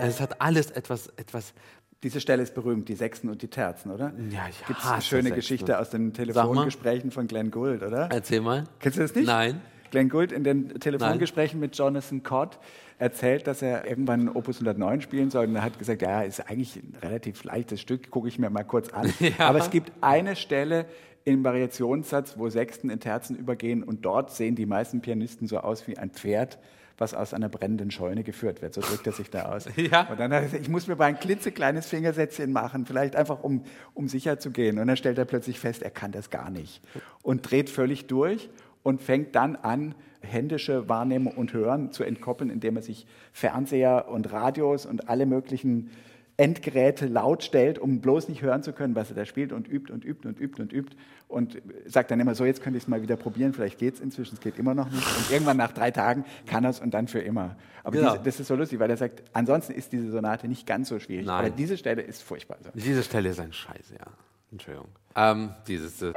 es 0.00 0.20
hat 0.20 0.40
alles 0.40 0.72
etwas, 0.72 1.06
etwas 1.16 1.54
Diese 2.02 2.20
Stelle 2.20 2.42
ist 2.42 2.54
berühmt, 2.54 2.88
die 2.88 2.94
Sechsten 2.94 3.28
und 3.28 3.42
die 3.42 3.48
Terzen, 3.48 3.90
oder? 3.90 4.12
Ja, 4.30 4.46
ich 4.50 4.66
Gibt 4.66 4.80
es 4.80 4.86
eine 4.86 4.96
hasse 4.96 5.06
schöne 5.06 5.22
Sechsten. 5.22 5.36
Geschichte 5.36 5.78
aus 5.78 5.90
den. 5.90 6.12
Telefongesprächen 6.12 7.10
von 7.10 7.26
Glenn 7.28 7.50
Gould, 7.50 7.82
oder? 7.82 8.08
Erzähl 8.10 8.40
mal. 8.40 8.64
Kennst 8.80 8.98
du 8.98 9.02
das 9.02 9.14
nicht? 9.14 9.26
Nein. 9.26 9.60
Glenn 9.92 10.08
Gould 10.08 10.32
in 10.32 10.42
den 10.42 10.80
Telefongesprächen 10.80 11.60
mit 11.60 11.76
Jonathan 11.76 12.22
Cott 12.22 12.58
erzählt, 12.98 13.46
dass 13.46 13.62
er 13.62 13.86
irgendwann 13.86 14.28
Opus 14.28 14.56
109 14.56 15.00
spielen 15.02 15.30
soll. 15.30 15.46
Und 15.46 15.56
er 15.56 15.62
hat 15.62 15.78
gesagt, 15.78 16.02
ja, 16.02 16.22
ist 16.22 16.40
eigentlich 16.40 16.76
ein 16.76 16.96
relativ 17.02 17.44
leichtes 17.44 17.80
Stück, 17.80 18.10
gucke 18.10 18.28
ich 18.28 18.38
mir 18.38 18.50
mal 18.50 18.64
kurz 18.64 18.88
an. 18.88 19.12
Ja. 19.20 19.48
Aber 19.48 19.58
es 19.58 19.70
gibt 19.70 19.92
eine 20.00 20.34
Stelle 20.34 20.86
im 21.24 21.44
Variationssatz, 21.44 22.38
wo 22.38 22.48
Sechsten 22.48 22.90
in 22.90 23.00
Terzen 23.00 23.36
übergehen 23.36 23.82
und 23.82 24.04
dort 24.04 24.32
sehen 24.32 24.56
die 24.56 24.66
meisten 24.66 25.00
Pianisten 25.00 25.46
so 25.46 25.58
aus 25.58 25.86
wie 25.86 25.98
ein 25.98 26.10
Pferd, 26.10 26.58
was 26.98 27.14
aus 27.14 27.34
einer 27.34 27.48
brennenden 27.48 27.90
Scheune 27.90 28.24
geführt 28.24 28.62
wird. 28.62 28.74
So 28.74 28.80
drückt 28.80 29.06
er 29.06 29.12
sich 29.12 29.30
da 29.30 29.46
aus. 29.46 29.68
Ja. 29.76 30.08
Und 30.08 30.20
dann 30.20 30.32
hat 30.32 30.40
er 30.40 30.42
gesagt, 30.42 30.62
ich 30.62 30.68
muss 30.68 30.86
mir 30.86 30.96
mal 30.96 31.06
ein 31.06 31.18
klitzekleines 31.18 31.88
Fingersätzchen 31.88 32.52
machen, 32.52 32.86
vielleicht 32.86 33.16
einfach 33.16 33.42
um, 33.42 33.64
um 33.94 34.06
sicher 34.06 34.38
zu 34.38 34.50
gehen. 34.50 34.78
Und 34.78 34.86
dann 34.86 34.96
stellt 34.96 35.18
er 35.18 35.24
plötzlich 35.24 35.58
fest, 35.58 35.82
er 35.82 35.90
kann 35.90 36.12
das 36.12 36.30
gar 36.30 36.50
nicht. 36.50 36.80
Und 37.22 37.50
dreht 37.50 37.68
völlig 37.68 38.06
durch 38.06 38.48
und 38.82 39.02
fängt 39.02 39.34
dann 39.34 39.56
an, 39.56 39.94
händische 40.20 40.88
Wahrnehmung 40.88 41.34
und 41.34 41.52
Hören 41.52 41.90
zu 41.90 42.04
entkoppeln, 42.04 42.50
indem 42.50 42.76
er 42.76 42.82
sich 42.82 43.06
Fernseher 43.32 44.08
und 44.08 44.32
Radios 44.32 44.86
und 44.86 45.08
alle 45.08 45.26
möglichen 45.26 45.90
Endgeräte 46.36 47.06
laut 47.06 47.42
stellt, 47.44 47.78
um 47.78 48.00
bloß 48.00 48.28
nicht 48.28 48.42
hören 48.42 48.62
zu 48.62 48.72
können, 48.72 48.94
was 48.94 49.10
er 49.10 49.16
da 49.16 49.24
spielt 49.26 49.52
und 49.52 49.68
übt 49.68 49.92
und 49.92 50.04
übt 50.04 50.26
und 50.26 50.40
übt 50.40 50.60
und 50.62 50.72
übt 50.72 50.96
und 51.28 51.60
sagt 51.86 52.10
dann 52.10 52.20
immer 52.20 52.34
so, 52.34 52.44
jetzt 52.44 52.62
könnte 52.62 52.76
ich 52.78 52.84
es 52.84 52.88
mal 52.88 53.02
wieder 53.02 53.16
probieren, 53.16 53.52
vielleicht 53.52 53.78
geht 53.78 53.94
es 53.94 54.00
inzwischen, 54.00 54.34
es 54.34 54.40
geht 54.40 54.58
immer 54.58 54.74
noch 54.74 54.90
nicht 54.90 55.06
und 55.18 55.30
irgendwann 55.30 55.56
nach 55.56 55.72
drei 55.72 55.90
Tagen 55.90 56.24
kann 56.46 56.64
er 56.64 56.70
es 56.70 56.80
und 56.80 56.92
dann 56.94 57.06
für 57.08 57.20
immer. 57.20 57.56
Aber 57.84 57.96
Genau. 57.96 58.12
diese, 58.12 58.24
das 58.24 58.40
ist 58.40 58.48
so 58.48 58.54
lustig, 58.54 58.78
weil 58.80 58.90
er 58.90 58.96
sagt, 58.96 59.22
ansonsten 59.32 59.72
ist 59.72 59.92
diese 59.92 60.10
Sonate 60.10 60.48
nicht 60.48 60.66
ganz 60.66 60.88
so 60.88 60.98
schwierig, 60.98 61.26
Nein. 61.26 61.38
aber 61.46 61.50
diese 61.50 61.76
Stelle 61.76 62.02
ist 62.02 62.22
furchtbar. 62.22 62.58
So. 62.62 62.70
Diese 62.74 63.02
Stelle 63.02 63.28
ist 63.30 63.40
ein 63.40 63.52
Scheiß, 63.52 63.90
ja. 63.92 64.06
Entschuldigung. 64.50 64.88
Ähm, 65.16 65.50
dieses. 65.66 66.02
Äh, 66.02 66.12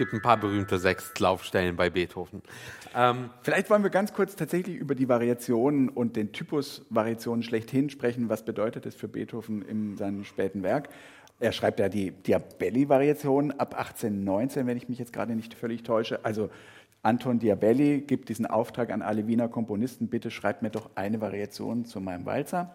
gibt 0.00 0.14
ein 0.14 0.22
paar 0.22 0.38
berühmte 0.38 0.78
Sechstlaufstellen 0.78 1.76
bei 1.76 1.90
Beethoven. 1.90 2.40
Ähm, 2.96 3.28
Vielleicht 3.42 3.68
wollen 3.68 3.82
wir 3.82 3.90
ganz 3.90 4.14
kurz 4.14 4.34
tatsächlich 4.34 4.76
über 4.76 4.94
die 4.94 5.10
Variationen 5.10 5.90
und 5.90 6.16
den 6.16 6.32
Typus 6.32 6.86
Variationen 6.88 7.42
schlechthin 7.42 7.90
sprechen. 7.90 8.30
Was 8.30 8.42
bedeutet 8.42 8.86
es 8.86 8.94
für 8.94 9.08
Beethoven 9.08 9.60
in 9.60 9.98
seinem 9.98 10.24
späten 10.24 10.62
Werk? 10.62 10.88
Er 11.38 11.52
schreibt 11.52 11.80
ja 11.80 11.90
die 11.90 12.12
Diabelli-Variation 12.12 13.50
ab 13.52 13.74
1819, 13.74 14.66
wenn 14.66 14.78
ich 14.78 14.88
mich 14.88 14.98
jetzt 14.98 15.12
gerade 15.12 15.36
nicht 15.36 15.52
völlig 15.52 15.82
täusche. 15.82 16.24
Also 16.24 16.48
Anton 17.02 17.38
Diabelli 17.38 18.00
gibt 18.00 18.30
diesen 18.30 18.46
Auftrag 18.46 18.90
an 18.90 19.02
alle 19.02 19.26
Wiener 19.26 19.48
Komponisten, 19.48 20.08
bitte 20.08 20.30
schreibt 20.30 20.62
mir 20.62 20.70
doch 20.70 20.88
eine 20.94 21.20
Variation 21.20 21.84
zu 21.84 22.00
meinem 22.00 22.24
Walzer. 22.24 22.74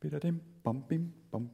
Bitte 0.00 0.20
dem, 0.20 0.40
bom, 0.62 0.84
bim, 0.88 1.12
bom. 1.30 1.50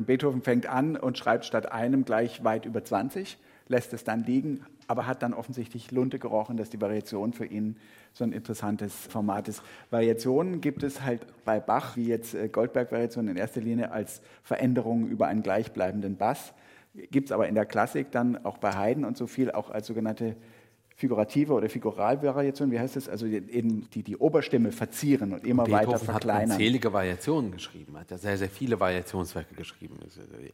Und 0.00 0.06
Beethoven 0.06 0.40
fängt 0.40 0.64
an 0.64 0.96
und 0.96 1.18
schreibt 1.18 1.44
statt 1.44 1.72
einem 1.72 2.06
gleich 2.06 2.42
weit 2.42 2.64
über 2.64 2.82
20, 2.82 3.36
lässt 3.68 3.92
es 3.92 4.02
dann 4.02 4.24
liegen, 4.24 4.64
aber 4.86 5.06
hat 5.06 5.22
dann 5.22 5.34
offensichtlich 5.34 5.90
Lunte 5.90 6.18
gerochen, 6.18 6.56
dass 6.56 6.70
die 6.70 6.80
Variation 6.80 7.34
für 7.34 7.44
ihn 7.44 7.76
so 8.14 8.24
ein 8.24 8.32
interessantes 8.32 8.94
Format 8.94 9.46
ist. 9.48 9.62
Variationen 9.90 10.62
gibt 10.62 10.84
es 10.84 11.02
halt 11.02 11.26
bei 11.44 11.60
Bach, 11.60 11.98
wie 11.98 12.06
jetzt 12.06 12.32
äh, 12.32 12.48
Goldberg-Variationen 12.48 13.32
in 13.32 13.36
erster 13.36 13.60
Linie 13.60 13.92
als 13.92 14.22
Veränderungen 14.42 15.06
über 15.06 15.26
einen 15.26 15.42
gleichbleibenden 15.42 16.16
Bass. 16.16 16.54
Gibt 17.10 17.26
es 17.28 17.32
aber 17.32 17.46
in 17.46 17.54
der 17.54 17.66
Klassik 17.66 18.10
dann 18.10 18.42
auch 18.46 18.56
bei 18.56 18.72
Haydn 18.72 19.04
und 19.04 19.18
so 19.18 19.26
viel 19.26 19.50
auch 19.50 19.68
als 19.68 19.86
sogenannte 19.86 20.34
figurative 21.00 21.54
oder 21.54 21.70
Figuralvariation, 21.70 22.70
wie 22.70 22.78
heißt 22.78 22.96
das? 22.96 23.08
Also 23.08 23.24
in, 23.24 23.88
die 23.90 24.02
die 24.02 24.16
Oberstimme 24.18 24.70
verzieren 24.70 25.32
und 25.32 25.46
immer 25.46 25.62
weiter 25.62 25.92
Beethoven 25.92 26.08
hat 26.08 26.22
verkleinern. 26.22 26.50
unzählige 26.50 26.92
Variationen 26.92 27.52
geschrieben, 27.52 27.98
hat 27.98 28.10
ja 28.10 28.18
sehr, 28.18 28.36
sehr 28.36 28.50
viele 28.50 28.78
Variationswerke 28.78 29.54
geschrieben. 29.54 29.98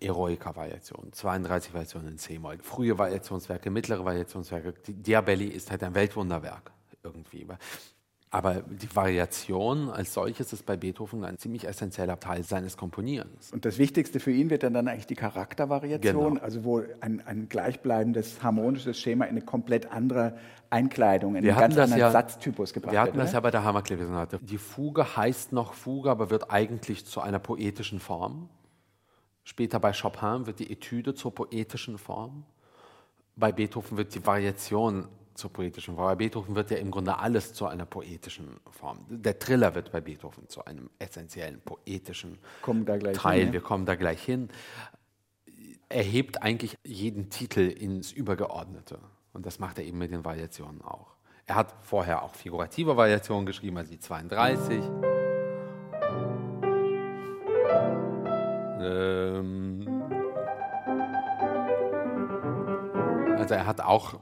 Eroica-Variation, 0.00 1.12
32 1.12 1.74
Variationen 1.74 2.08
in 2.10 2.18
C-Moll, 2.18 2.58
frühe 2.62 2.96
Variationswerke, 2.96 3.70
mittlere 3.70 4.04
Variationswerke. 4.04 4.74
Diabelli 4.86 5.48
ist 5.48 5.72
halt 5.72 5.82
ein 5.82 5.94
Weltwunderwerk 5.94 6.70
irgendwie. 7.02 7.44
Aber 8.36 8.56
die 8.60 8.94
Variation 8.94 9.88
als 9.88 10.12
solches 10.12 10.52
ist 10.52 10.66
bei 10.66 10.76
Beethoven 10.76 11.24
ein 11.24 11.38
ziemlich 11.38 11.66
essentieller 11.66 12.20
Teil 12.20 12.42
seines 12.42 12.76
Komponierens. 12.76 13.50
Und 13.50 13.64
das 13.64 13.78
Wichtigste 13.78 14.20
für 14.20 14.30
ihn 14.30 14.50
wird 14.50 14.62
dann, 14.62 14.74
dann 14.74 14.88
eigentlich 14.88 15.06
die 15.06 15.14
Charaktervariation, 15.14 16.34
Genau. 16.34 16.44
also 16.44 16.62
wo 16.62 16.82
ein, 17.00 17.22
ein 17.26 17.48
gleichbleibendes 17.48 18.42
harmonisches 18.42 18.98
Schema 19.00 19.24
in 19.24 19.30
eine 19.30 19.40
komplett 19.40 19.90
andere 19.90 20.36
Einkleidung, 20.68 21.34
in 21.36 21.44
Wir 21.44 21.52
einen 21.52 21.56
hatten 21.56 21.62
ganz 21.62 21.74
das 21.76 21.84
anderen 21.84 22.00
ja- 22.00 22.10
Satztypus 22.10 22.74
gebracht 22.74 22.92
Wir 22.92 23.00
hatten 23.00 23.14
wird. 23.14 23.24
das 23.24 23.32
ja 23.32 23.38
oder? 23.38 23.42
bei 23.44 23.50
der 23.52 23.64
Hammerklaviersonate. 23.64 24.38
Die 24.42 24.58
Fuge 24.58 25.16
heißt 25.16 25.52
noch 25.52 25.72
Fuge, 25.72 26.10
aber 26.10 26.28
wird 26.28 26.50
eigentlich 26.50 27.06
zu 27.06 27.22
einer 27.22 27.38
poetischen 27.38 28.00
Form. 28.00 28.50
Später 29.44 29.80
bei 29.80 29.92
Chopin 29.94 30.46
wird 30.46 30.58
die 30.58 30.70
Etüde 30.70 31.14
zur 31.14 31.34
poetischen 31.34 31.96
Form. 31.96 32.44
Bei 33.34 33.50
Beethoven 33.50 33.96
wird 33.96 34.14
die 34.14 34.26
Variation 34.26 35.08
zur 35.36 35.52
poetischen 35.52 35.94
Form. 35.94 36.06
Bei 36.06 36.14
Beethoven 36.14 36.54
wird 36.54 36.70
ja 36.70 36.78
im 36.78 36.90
Grunde 36.90 37.18
alles 37.18 37.52
zu 37.52 37.66
einer 37.66 37.86
poetischen 37.86 38.60
Form. 38.70 39.04
Der 39.08 39.38
Triller 39.38 39.74
wird 39.74 39.92
bei 39.92 40.00
Beethoven 40.00 40.48
zu 40.48 40.64
einem 40.64 40.90
essentiellen 40.98 41.60
poetischen 41.60 42.38
Teil. 43.16 43.38
hin, 43.38 43.48
ja. 43.48 43.52
Wir 43.52 43.60
kommen 43.60 43.86
da 43.86 43.94
gleich 43.94 44.22
hin. 44.22 44.48
Er 45.88 46.02
hebt 46.02 46.42
eigentlich 46.42 46.76
jeden 46.84 47.30
Titel 47.30 47.60
ins 47.60 48.12
Übergeordnete. 48.12 48.98
Und 49.32 49.46
das 49.46 49.58
macht 49.58 49.78
er 49.78 49.84
eben 49.84 49.98
mit 49.98 50.10
den 50.10 50.24
Variationen 50.24 50.82
auch. 50.82 51.14
Er 51.46 51.54
hat 51.54 51.74
vorher 51.82 52.22
auch 52.22 52.34
figurative 52.34 52.96
Variationen 52.96 53.46
geschrieben, 53.46 53.76
also 53.76 53.92
die 53.92 54.00
32. 54.00 54.82
Ähm 58.80 59.86
also 63.36 63.54
er 63.54 63.66
hat 63.66 63.80
auch 63.80 64.18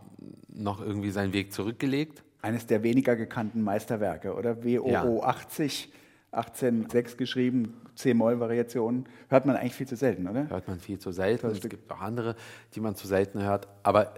noch 0.55 0.81
irgendwie 0.81 1.11
seinen 1.11 1.33
Weg 1.33 1.53
zurückgelegt. 1.53 2.23
Eines 2.43 2.67
der 2.67 2.83
weniger 2.83 3.17
gekannten 3.17 3.63
Meisterwerke, 3.63 4.35
oder? 4.35 4.65
WOO 4.65 4.89
ja. 4.91 5.05
80, 5.05 5.93
18,6 6.33 7.17
geschrieben, 7.17 7.75
C-Moll-Variationen. 7.95 9.07
Hört 9.29 9.47
man 9.47 9.57
eigentlich 9.57 9.75
viel 9.75 9.89
zu 9.89 9.97
selten, 9.97 10.29
oder? 10.29 10.49
Hört 10.49 10.69
man 10.69 10.79
viel 10.79 10.99
zu 10.99 11.13
selten. 11.13 11.47
Es 11.47 11.61
gibt 11.61 11.91
auch 11.93 12.01
andere, 12.01 12.37
die 12.75 12.81
man 12.81 12.95
zu 12.95 13.07
selten 13.07 13.43
hört. 13.43 13.69
Aber 13.83 14.15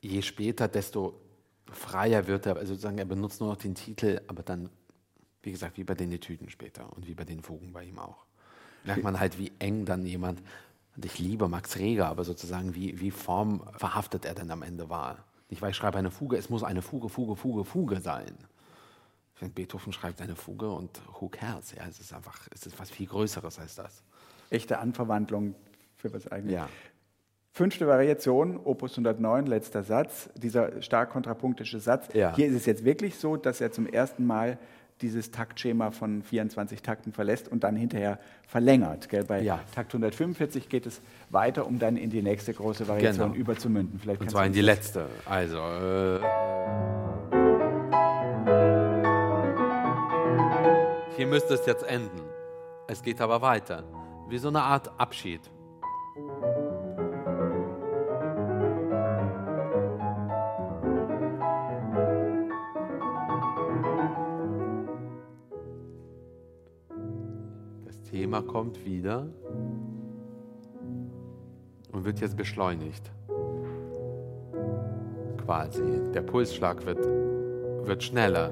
je 0.00 0.22
später, 0.22 0.68
desto 0.68 1.20
freier 1.70 2.26
wird 2.26 2.46
er. 2.46 2.56
Also 2.56 2.74
sozusagen, 2.74 2.98
er 2.98 3.04
benutzt 3.04 3.40
nur 3.40 3.50
noch 3.50 3.56
den 3.56 3.74
Titel, 3.74 4.20
aber 4.26 4.42
dann, 4.42 4.68
wie 5.42 5.52
gesagt, 5.52 5.78
wie 5.78 5.84
bei 5.84 5.94
den 5.94 6.12
Etüden 6.12 6.50
später 6.50 6.92
und 6.94 7.06
wie 7.06 7.14
bei 7.14 7.24
den 7.24 7.42
Fugen 7.42 7.72
bei 7.72 7.84
ihm 7.84 7.98
auch. 7.98 8.24
Merkt 8.84 9.02
man 9.02 9.18
halt, 9.18 9.38
wie 9.38 9.50
eng 9.58 9.86
dann 9.86 10.04
jemand, 10.04 10.42
und 10.96 11.04
ich 11.04 11.18
liebe 11.18 11.48
Max 11.48 11.78
Reger, 11.78 12.06
aber 12.08 12.24
sozusagen, 12.24 12.74
wie, 12.74 13.00
wie 13.00 13.10
formverhaftet 13.10 14.26
er 14.26 14.34
denn 14.34 14.50
am 14.50 14.62
Ende 14.62 14.90
war. 14.90 15.24
Nicht, 15.54 15.62
weil 15.62 15.70
ich 15.70 15.76
schreibe 15.76 15.98
eine 15.98 16.10
Fuge, 16.10 16.36
es 16.36 16.50
muss 16.50 16.64
eine 16.64 16.82
Fuge, 16.82 17.08
Fuge, 17.08 17.36
Fuge, 17.36 17.64
Fuge 17.64 18.00
sein. 18.00 18.34
Finde, 19.34 19.54
Beethoven 19.54 19.92
schreibt 19.92 20.20
eine 20.20 20.34
Fuge 20.34 20.68
und 20.68 21.00
who 21.20 21.28
cares? 21.28 21.72
Ja, 21.76 21.84
es 21.88 22.00
ist 22.00 22.12
einfach, 22.12 22.48
es 22.52 22.66
ist 22.66 22.76
was 22.80 22.90
viel 22.90 23.06
Größeres 23.06 23.60
als 23.60 23.76
das. 23.76 24.02
Echte 24.50 24.80
Anverwandlung 24.80 25.54
für 25.96 26.12
was 26.12 26.26
eigenes. 26.26 26.54
Ja. 26.54 26.68
Fünfte 27.52 27.86
Variation, 27.86 28.58
Opus 28.64 28.98
109, 28.98 29.46
letzter 29.46 29.84
Satz, 29.84 30.28
dieser 30.34 30.82
stark 30.82 31.10
kontrapunktische 31.10 31.78
Satz. 31.78 32.12
Ja. 32.12 32.34
Hier 32.34 32.48
ist 32.48 32.56
es 32.56 32.66
jetzt 32.66 32.84
wirklich 32.84 33.14
so, 33.14 33.36
dass 33.36 33.60
er 33.60 33.70
zum 33.70 33.86
ersten 33.86 34.26
Mal 34.26 34.58
dieses 35.04 35.30
Taktschema 35.30 35.90
von 35.90 36.22
24 36.22 36.80
Takten 36.80 37.12
verlässt 37.12 37.46
und 37.48 37.62
dann 37.62 37.76
hinterher 37.76 38.18
verlängert. 38.46 39.10
Gell? 39.10 39.24
Bei 39.24 39.42
ja. 39.42 39.60
Takt 39.74 39.92
145 39.92 40.70
geht 40.70 40.86
es 40.86 41.02
weiter, 41.28 41.66
um 41.66 41.78
dann 41.78 41.98
in 41.98 42.08
die 42.08 42.22
nächste 42.22 42.54
große 42.54 42.88
Variation 42.88 43.32
genau. 43.32 43.40
überzumünden. 43.40 44.00
Vielleicht 44.00 44.22
und 44.22 44.30
zwar 44.30 44.46
in 44.46 44.54
die 44.54 44.62
letzte. 44.62 45.06
Also. 45.26 45.58
Äh, 45.58 46.20
hier 51.16 51.26
müsste 51.26 51.54
es 51.54 51.66
jetzt 51.66 51.84
enden. 51.86 52.22
Es 52.88 53.02
geht 53.02 53.20
aber 53.20 53.42
weiter. 53.42 53.84
Wie 54.30 54.38
so 54.38 54.48
eine 54.48 54.62
Art 54.62 54.90
Abschied. 54.98 55.42
Thema 68.34 68.42
kommt 68.42 68.84
wieder 68.84 69.26
und 71.92 72.04
wird 72.04 72.20
jetzt 72.20 72.36
beschleunigt. 72.36 73.12
Quasi. 75.44 76.00
Der 76.12 76.22
Pulsschlag 76.22 76.84
wird, 76.84 77.06
wird 77.86 78.02
schneller. 78.02 78.50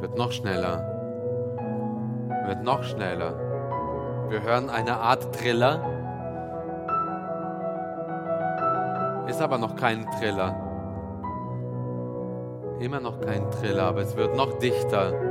Wird 0.00 0.18
noch 0.18 0.32
schneller. 0.32 0.78
Wird 2.46 2.64
noch 2.64 2.82
schneller. 2.82 3.38
Wir 4.28 4.42
hören 4.42 4.68
eine 4.68 4.96
Art 4.96 5.32
Triller. 5.32 5.86
Ist 9.28 9.40
aber 9.40 9.58
noch 9.58 9.76
kein 9.76 10.10
Triller. 10.18 10.56
Immer 12.80 12.98
noch 12.98 13.20
kein 13.20 13.48
Triller, 13.52 13.84
aber 13.84 14.00
es 14.00 14.16
wird 14.16 14.34
noch 14.34 14.58
dichter. 14.58 15.29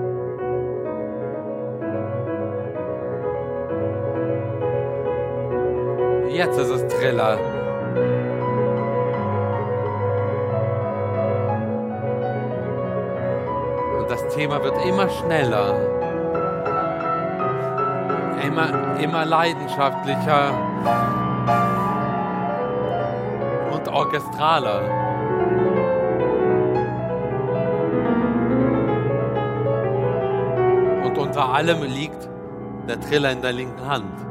Jetzt 6.39 6.57
ist 6.57 6.69
es 6.69 6.87
Triller. 6.87 7.37
Und 13.99 14.09
das 14.09 14.25
Thema 14.33 14.63
wird 14.63 14.85
immer 14.85 15.09
schneller. 15.09 15.75
Immer, 18.41 19.01
immer 19.01 19.25
leidenschaftlicher 19.25 20.53
und 23.73 23.87
orchestraler. 23.89 24.81
Und 31.03 31.17
unter 31.17 31.49
allem 31.49 31.83
liegt 31.83 32.29
der 32.87 32.97
Triller 33.01 33.33
in 33.33 33.41
der 33.41 33.51
linken 33.51 33.85
Hand 33.85 34.28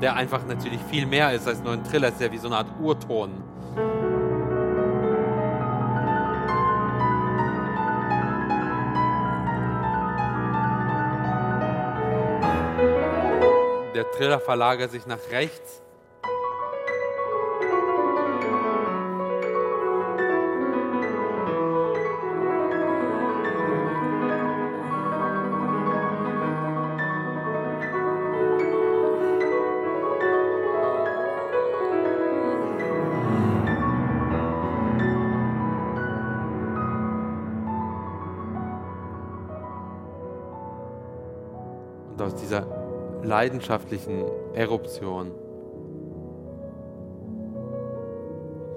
der 0.00 0.14
einfach 0.14 0.46
natürlich 0.46 0.80
viel 0.82 1.06
mehr 1.06 1.32
ist 1.32 1.46
als 1.48 1.62
nur 1.62 1.72
ein 1.72 1.84
Triller, 1.84 2.08
ist 2.08 2.20
ja 2.20 2.30
wie 2.30 2.38
so 2.38 2.46
eine 2.46 2.58
Art 2.58 2.68
Urton. 2.80 3.30
Der 13.94 14.08
Triller 14.12 14.38
verlagert 14.38 14.92
sich 14.92 15.06
nach 15.06 15.18
rechts 15.32 15.82
leidenschaftlichen 43.38 44.24
Eruption 44.52 45.30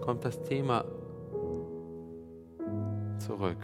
kommt 0.01 0.23
das 0.23 0.39
Thema 0.43 0.85
zurück. 3.17 3.57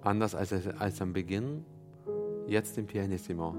Anders 0.00 0.34
als, 0.34 0.54
als 0.78 1.02
am 1.02 1.12
Beginn, 1.12 1.66
jetzt 2.46 2.78
im 2.78 2.86
Pianissimo. 2.86 3.54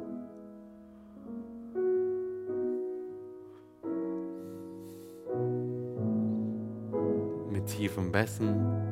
Mit 7.52 7.68
tiefen 7.68 8.12
Bässen, 8.12 8.91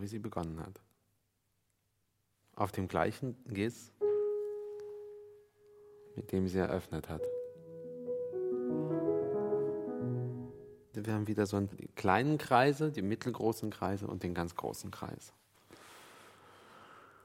wie 0.00 0.06
sie 0.06 0.18
begonnen 0.18 0.60
hat. 0.60 0.80
Auf 2.54 2.72
dem 2.72 2.88
gleichen 2.88 3.36
Giss, 3.46 3.92
mit 6.16 6.32
dem 6.32 6.48
sie 6.48 6.58
eröffnet 6.58 7.08
hat. 7.08 7.22
Wir 10.92 11.14
haben 11.14 11.28
wieder 11.28 11.46
so 11.46 11.58
die 11.60 11.88
kleinen 11.94 12.36
Kreise, 12.36 12.90
die 12.90 13.02
mittelgroßen 13.02 13.70
Kreise 13.70 14.06
und 14.06 14.22
den 14.22 14.34
ganz 14.34 14.54
großen 14.56 14.90
Kreis. 14.90 15.32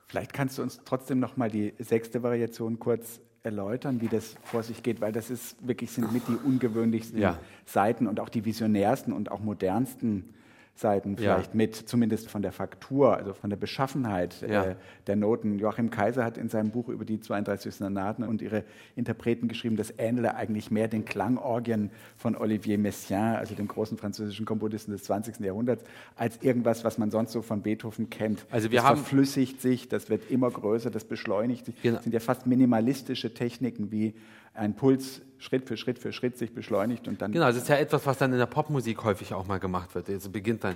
Vielleicht 0.07 0.33
kannst 0.33 0.57
du 0.57 0.61
uns 0.61 0.79
trotzdem 0.85 1.19
noch 1.19 1.35
mal 1.35 1.49
die 1.49 1.73
sechste 1.79 2.21
Variation 2.21 2.79
kurz 2.79 3.19
erläutern, 3.43 4.01
wie 4.01 4.07
das 4.07 4.35
vor 4.43 4.63
sich 4.63 4.83
geht, 4.83 5.01
weil 5.01 5.11
das 5.11 5.29
ist 5.29 5.55
wirklich 5.65 5.91
sind 5.91 6.11
mit 6.11 6.27
die 6.27 6.35
ungewöhnlichsten 6.35 7.19
ja. 7.19 7.39
Seiten 7.65 8.07
und 8.07 8.19
auch 8.19 8.29
die 8.29 8.45
visionärsten 8.45 9.13
und 9.13 9.31
auch 9.31 9.39
modernsten 9.39 10.33
Seiten 10.77 11.15
vielleicht 11.15 11.51
ja. 11.51 11.57
mit, 11.57 11.75
zumindest 11.75 12.29
von 12.29 12.41
der 12.41 12.51
Faktur, 12.51 13.15
also 13.15 13.33
von 13.33 13.49
der 13.49 13.55
Beschaffenheit 13.55 14.41
ja. 14.41 14.63
äh, 14.63 14.75
der 15.07 15.15
Noten. 15.15 15.57
Joachim 15.57 15.89
Kaiser 15.89 16.25
hat 16.25 16.37
in 16.37 16.49
seinem 16.49 16.71
Buch 16.71 16.89
über 16.89 17.05
die 17.05 17.21
32 17.21 17.73
Sonaten 17.73 18.23
und 18.23 18.41
ihre 18.41 18.65
Interpreten 18.97 19.47
geschrieben, 19.47 19.77
das 19.77 19.93
ähnele 19.97 20.35
eigentlich 20.35 20.71
mehr 20.71 20.89
den 20.89 21.05
Klangorgien 21.05 21.91
von 22.17 22.35
Olivier 22.35 22.77
Messiaen, 22.77 23.37
also 23.37 23.55
dem 23.55 23.69
großen 23.69 23.97
französischen 23.97 24.45
Komponisten 24.45 24.91
des 24.91 25.05
20. 25.05 25.39
Jahrhunderts, 25.39 25.85
als 26.17 26.41
irgendwas, 26.41 26.83
was 26.83 26.97
man 26.97 27.09
sonst 27.09 27.31
so 27.31 27.41
von 27.41 27.61
Beethoven 27.61 28.09
kennt. 28.09 28.45
Also 28.51 28.69
wir 28.69 28.79
das 28.79 28.89
haben 28.89 28.97
verflüssigt 28.97 29.61
sich, 29.61 29.87
das 29.87 30.09
wird 30.09 30.29
immer 30.29 30.51
größer, 30.51 30.91
das 30.91 31.05
beschleunigt 31.05 31.67
sich. 31.67 31.81
Genau. 31.81 31.95
Das 31.95 32.03
sind 32.03 32.13
ja 32.13 32.19
fast 32.19 32.47
minimalistische 32.47 33.33
Techniken 33.33 33.91
wie 33.91 34.13
ein 34.55 34.75
Puls 34.75 35.21
Schritt 35.37 35.67
für 35.67 35.77
Schritt 35.77 35.99
für 35.99 36.11
Schritt 36.11 36.37
sich 36.37 36.53
beschleunigt 36.53 37.07
und 37.07 37.21
dann. 37.21 37.31
Genau, 37.31 37.45
das 37.47 37.57
ist 37.57 37.69
ja 37.69 37.75
etwas, 37.75 38.05
was 38.05 38.17
dann 38.17 38.31
in 38.31 38.39
der 38.39 38.45
Popmusik 38.45 39.03
häufig 39.03 39.33
auch 39.33 39.45
mal 39.45 39.59
gemacht 39.59 39.93
wird. 39.93 40.07
Jetzt 40.07 40.31
beginnt 40.31 40.63
dann 40.63 40.75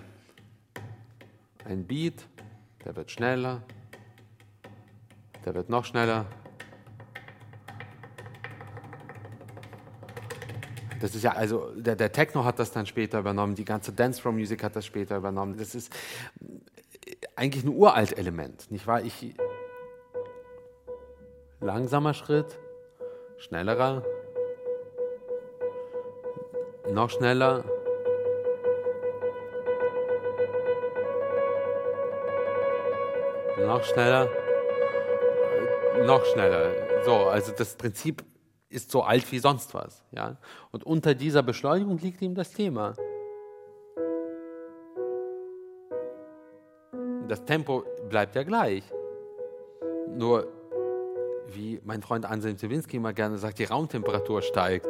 ein 1.65 1.85
Beat, 1.85 2.25
der 2.85 2.95
wird 2.95 3.09
schneller, 3.09 3.63
der 5.45 5.55
wird 5.55 5.69
noch 5.69 5.85
schneller. 5.85 6.25
Das 10.99 11.15
ist 11.15 11.23
ja, 11.23 11.31
also 11.31 11.71
der, 11.75 11.95
der 11.95 12.11
Techno 12.11 12.43
hat 12.43 12.59
das 12.59 12.71
dann 12.71 12.85
später 12.85 13.19
übernommen, 13.19 13.55
die 13.55 13.63
ganze 13.63 13.93
Dance-From-Music 13.93 14.61
hat 14.63 14.75
das 14.75 14.85
später 14.85 15.15
übernommen. 15.15 15.57
Das 15.57 15.73
ist 15.73 15.95
eigentlich 17.37 17.63
ein 17.63 17.69
uralt 17.69 18.17
Element, 18.17 18.69
nicht 18.69 18.85
wahr? 18.85 19.01
Ich, 19.01 19.33
langsamer 21.61 22.13
Schritt, 22.13 22.59
schnellerer, 23.39 24.03
noch 26.91 27.09
schneller. 27.09 27.63
Noch 33.57 33.83
schneller. 33.83 34.27
Noch 36.05 36.25
schneller. 36.25 36.71
So, 37.05 37.13
also 37.27 37.51
das 37.51 37.75
Prinzip 37.75 38.23
ist 38.69 38.89
so 38.91 39.03
alt 39.03 39.31
wie 39.31 39.39
sonst 39.39 39.73
was. 39.73 40.03
Ja? 40.11 40.37
Und 40.71 40.83
unter 40.83 41.13
dieser 41.13 41.43
Beschleunigung 41.43 41.97
liegt 41.99 42.21
ihm 42.21 42.35
das 42.35 42.51
Thema. 42.51 42.95
Das 47.27 47.45
Tempo 47.45 47.83
bleibt 48.09 48.35
ja 48.35 48.43
gleich. 48.43 48.83
Nur, 50.07 50.47
wie 51.53 51.79
mein 51.83 52.01
Freund 52.01 52.25
Anselm 52.25 52.57
Zewinski 52.57 52.97
immer 52.97 53.13
gerne 53.13 53.37
sagt, 53.37 53.59
die 53.59 53.65
Raumtemperatur 53.65 54.41
steigt. 54.41 54.87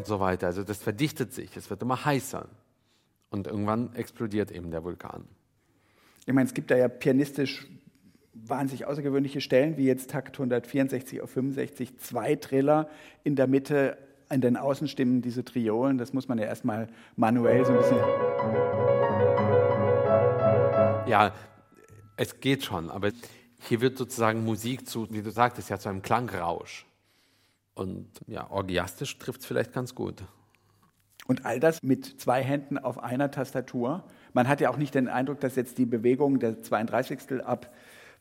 und 0.00 0.06
so 0.06 0.18
weiter. 0.18 0.46
Also 0.46 0.64
das 0.64 0.78
verdichtet 0.78 1.34
sich, 1.34 1.54
es 1.58 1.68
wird 1.68 1.82
immer 1.82 2.06
heißer. 2.06 2.48
Und 3.28 3.46
irgendwann 3.46 3.94
explodiert 3.94 4.50
eben 4.50 4.70
der 4.70 4.82
Vulkan. 4.82 5.24
Ich 6.24 6.32
meine, 6.32 6.46
es 6.46 6.54
gibt 6.54 6.70
da 6.70 6.76
ja 6.76 6.88
pianistisch 6.88 7.68
wahnsinnig 8.50 8.86
außergewöhnliche 8.86 9.40
Stellen, 9.40 9.76
wie 9.76 9.86
jetzt 9.86 10.10
Takt 10.10 10.34
164 10.36 11.22
auf 11.22 11.30
65, 11.30 11.98
zwei 11.98 12.36
Triller 12.36 12.88
in 13.24 13.36
der 13.36 13.46
Mitte, 13.46 13.96
in 14.30 14.40
den 14.40 14.56
Außenstimmen 14.56 15.22
diese 15.22 15.44
Triolen. 15.44 15.98
Das 15.98 16.12
muss 16.12 16.28
man 16.28 16.38
ja 16.38 16.44
erstmal 16.44 16.88
manuell 17.16 17.64
so 17.64 17.72
ein 17.72 17.78
bisschen. 17.78 17.98
Ja, 21.08 21.32
es 22.16 22.40
geht 22.40 22.64
schon, 22.64 22.90
aber 22.90 23.10
hier 23.60 23.80
wird 23.80 23.96
sozusagen 23.96 24.44
Musik 24.44 24.86
zu, 24.88 25.06
wie 25.10 25.22
du 25.22 25.30
sagtest, 25.30 25.70
ja 25.70 25.78
zu 25.78 25.88
einem 25.88 26.02
Klangrausch. 26.02 26.86
Und 27.74 28.08
ja, 28.26 28.50
orgiastisch 28.50 29.18
trifft 29.18 29.40
es 29.40 29.46
vielleicht 29.46 29.72
ganz 29.72 29.94
gut. 29.94 30.22
Und 31.26 31.46
all 31.46 31.60
das 31.60 31.82
mit 31.82 32.20
zwei 32.20 32.42
Händen 32.42 32.76
auf 32.76 33.02
einer 33.02 33.30
Tastatur. 33.30 34.04
Man 34.32 34.48
hat 34.48 34.60
ja 34.60 34.70
auch 34.70 34.76
nicht 34.76 34.94
den 34.94 35.08
Eindruck, 35.08 35.40
dass 35.40 35.56
jetzt 35.56 35.78
die 35.78 35.86
Bewegung 35.86 36.40
der 36.40 36.62
32. 36.62 37.44
ab, 37.44 37.72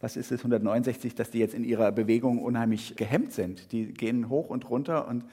was 0.01 0.15
ist 0.15 0.31
es, 0.31 0.39
169, 0.39 1.15
dass 1.15 1.29
die 1.31 1.39
jetzt 1.39 1.53
in 1.53 1.63
ihrer 1.63 1.91
Bewegung 1.91 2.41
unheimlich 2.41 2.95
gehemmt 2.95 3.33
sind. 3.33 3.71
Die 3.71 3.93
gehen 3.93 4.29
hoch 4.29 4.49
und 4.49 4.69
runter 4.69 5.07
und. 5.07 5.25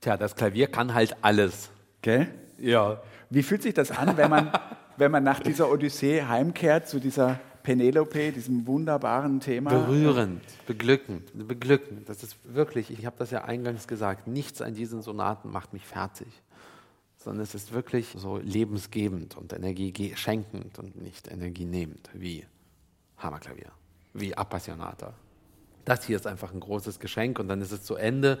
Tja, 0.00 0.16
das 0.16 0.34
Klavier 0.34 0.66
kann 0.66 0.94
halt 0.94 1.16
alles. 1.22 1.70
Gell? 2.02 2.28
Ja. 2.58 3.02
Wie 3.30 3.42
fühlt 3.42 3.62
sich 3.62 3.74
das 3.74 3.90
an, 3.90 4.16
wenn 4.16 4.30
man, 4.30 4.52
wenn 4.96 5.10
man 5.10 5.24
nach 5.24 5.40
dieser 5.40 5.70
Odyssee 5.70 6.22
heimkehrt 6.22 6.88
zu 6.88 7.00
dieser 7.00 7.40
Penelope, 7.64 8.30
diesem 8.30 8.66
wunderbaren 8.66 9.40
Thema. 9.40 9.70
Berührend, 9.70 10.42
beglückend, 10.66 11.30
beglückend. 11.48 12.08
Das 12.08 12.22
ist 12.22 12.36
wirklich, 12.44 12.90
ich 12.90 13.06
habe 13.06 13.16
das 13.18 13.30
ja 13.30 13.44
eingangs 13.44 13.88
gesagt, 13.88 14.28
nichts 14.28 14.60
an 14.60 14.74
diesen 14.74 15.00
Sonaten 15.00 15.50
macht 15.50 15.72
mich 15.72 15.86
fertig, 15.86 16.28
sondern 17.16 17.42
es 17.42 17.54
ist 17.54 17.72
wirklich 17.72 18.14
so 18.18 18.36
lebensgebend 18.36 19.38
und 19.38 19.54
energieschenkend 19.54 20.78
und 20.78 21.00
nicht 21.00 21.32
energienehmend 21.32 22.10
wie 22.12 22.44
Hammerklavier, 23.16 23.72
wie 24.14 24.34
Appassionata. 24.34 25.12
Das 25.84 26.04
hier 26.04 26.16
ist 26.16 26.26
einfach 26.26 26.54
ein 26.54 26.60
großes 26.60 26.98
Geschenk 26.98 27.38
und 27.38 27.48
dann 27.48 27.60
ist 27.60 27.72
es 27.72 27.82
zu 27.82 27.96
Ende 27.96 28.38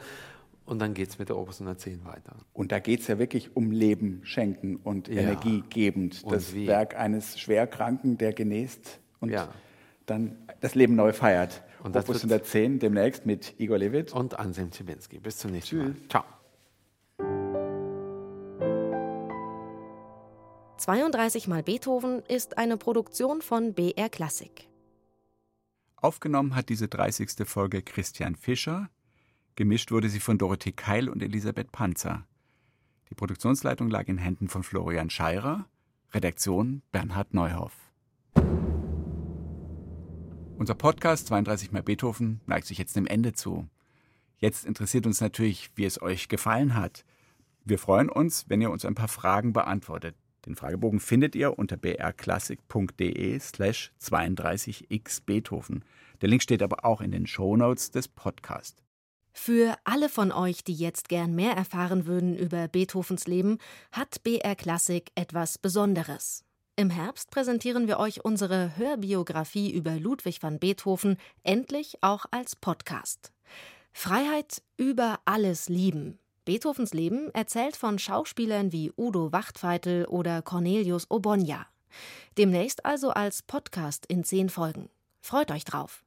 und 0.64 0.78
dann 0.78 0.94
geht 0.94 1.10
es 1.10 1.18
mit 1.18 1.28
der 1.28 1.36
Opus 1.36 1.60
110 1.60 2.04
weiter. 2.06 2.36
Und 2.54 2.72
da 2.72 2.78
geht 2.78 3.00
es 3.00 3.06
ja 3.06 3.18
wirklich 3.18 3.54
um 3.54 3.70
Leben 3.70 4.22
schenken 4.24 4.76
und 4.76 5.08
ja. 5.08 5.20
energiegebend. 5.20 6.24
Das 6.30 6.52
und 6.52 6.66
Werk 6.66 6.96
eines 6.96 7.38
Schwerkranken, 7.38 8.16
der 8.16 8.32
genäst 8.32 8.98
und 9.20 9.28
ja. 9.28 9.48
dann 10.06 10.38
das 10.60 10.74
Leben 10.74 10.94
neu 10.94 11.12
feiert. 11.12 11.62
Und 11.82 11.94
das 11.94 12.08
Opus 12.08 12.22
110 12.24 12.78
demnächst 12.78 13.26
mit 13.26 13.60
Igor 13.60 13.76
Levit 13.76 14.14
und 14.14 14.38
Anselm 14.38 14.72
Zibinski. 14.72 15.18
Bis 15.18 15.36
zum 15.36 15.50
nächsten 15.50 15.80
Tschüss. 15.80 15.88
Mal. 15.88 16.08
Ciao. 16.08 16.24
32 20.78 21.46
mal 21.46 21.62
Beethoven 21.62 22.22
ist 22.26 22.58
eine 22.58 22.76
Produktion 22.76 23.42
von 23.42 23.74
BR 23.74 24.08
Klassik. 24.08 24.68
Aufgenommen 26.04 26.54
hat 26.54 26.68
diese 26.68 26.86
30. 26.86 27.48
Folge 27.48 27.80
Christian 27.80 28.36
Fischer. 28.36 28.90
Gemischt 29.56 29.90
wurde 29.90 30.10
sie 30.10 30.20
von 30.20 30.36
Dorothee 30.36 30.72
Keil 30.72 31.08
und 31.08 31.22
Elisabeth 31.22 31.72
Panzer. 31.72 32.26
Die 33.08 33.14
Produktionsleitung 33.14 33.88
lag 33.88 34.06
in 34.08 34.18
Händen 34.18 34.50
von 34.50 34.64
Florian 34.64 35.08
Scheirer, 35.08 35.64
Redaktion 36.12 36.82
Bernhard 36.92 37.32
Neuhoff. 37.32 37.72
Unser 40.58 40.74
Podcast 40.74 41.28
32 41.28 41.72
mal 41.72 41.82
Beethoven 41.82 42.42
neigt 42.44 42.66
sich 42.66 42.76
jetzt 42.76 42.96
dem 42.96 43.06
Ende 43.06 43.32
zu. 43.32 43.66
Jetzt 44.36 44.66
interessiert 44.66 45.06
uns 45.06 45.22
natürlich, 45.22 45.70
wie 45.74 45.86
es 45.86 46.02
euch 46.02 46.28
gefallen 46.28 46.74
hat. 46.74 47.06
Wir 47.64 47.78
freuen 47.78 48.10
uns, 48.10 48.44
wenn 48.50 48.60
ihr 48.60 48.70
uns 48.70 48.84
ein 48.84 48.94
paar 48.94 49.08
Fragen 49.08 49.54
beantwortet. 49.54 50.16
Den 50.46 50.56
Fragebogen 50.56 51.00
findet 51.00 51.34
ihr 51.34 51.58
unter 51.58 51.76
brklassik.de 51.76 53.38
slash 53.38 53.92
32x 54.00 55.22
Beethoven. 55.24 55.84
Der 56.20 56.28
Link 56.28 56.42
steht 56.42 56.62
aber 56.62 56.84
auch 56.84 57.00
in 57.00 57.12
den 57.12 57.26
Shownotes 57.26 57.90
des 57.90 58.08
Podcasts. 58.08 58.82
Für 59.32 59.76
alle 59.82 60.08
von 60.08 60.30
euch, 60.30 60.62
die 60.62 60.74
jetzt 60.74 61.08
gern 61.08 61.34
mehr 61.34 61.54
erfahren 61.54 62.06
würden 62.06 62.36
über 62.36 62.68
Beethovens 62.68 63.26
Leben, 63.26 63.58
hat 63.90 64.22
BR 64.22 64.54
Klassik 64.54 65.10
etwas 65.16 65.58
Besonderes. 65.58 66.44
Im 66.76 66.90
Herbst 66.90 67.30
präsentieren 67.30 67.88
wir 67.88 67.98
euch 67.98 68.24
unsere 68.24 68.76
Hörbiografie 68.76 69.72
über 69.72 69.96
Ludwig 69.96 70.42
van 70.42 70.58
Beethoven 70.58 71.18
endlich 71.42 71.98
auch 72.00 72.26
als 72.30 72.56
Podcast. 72.56 73.32
Freiheit 73.92 74.62
über 74.76 75.20
alles 75.24 75.68
lieben. 75.68 76.18
Beethovens 76.44 76.92
Leben 76.92 77.30
erzählt 77.34 77.76
von 77.76 77.98
Schauspielern 77.98 78.70
wie 78.70 78.92
Udo 78.96 79.32
Wachtfeitel 79.32 80.04
oder 80.04 80.42
Cornelius 80.42 81.10
Obonja. 81.10 81.66
Demnächst 82.36 82.84
also 82.84 83.10
als 83.10 83.42
Podcast 83.42 84.04
in 84.06 84.24
zehn 84.24 84.50
Folgen. 84.50 84.90
Freut 85.20 85.50
euch 85.50 85.64
drauf. 85.64 86.03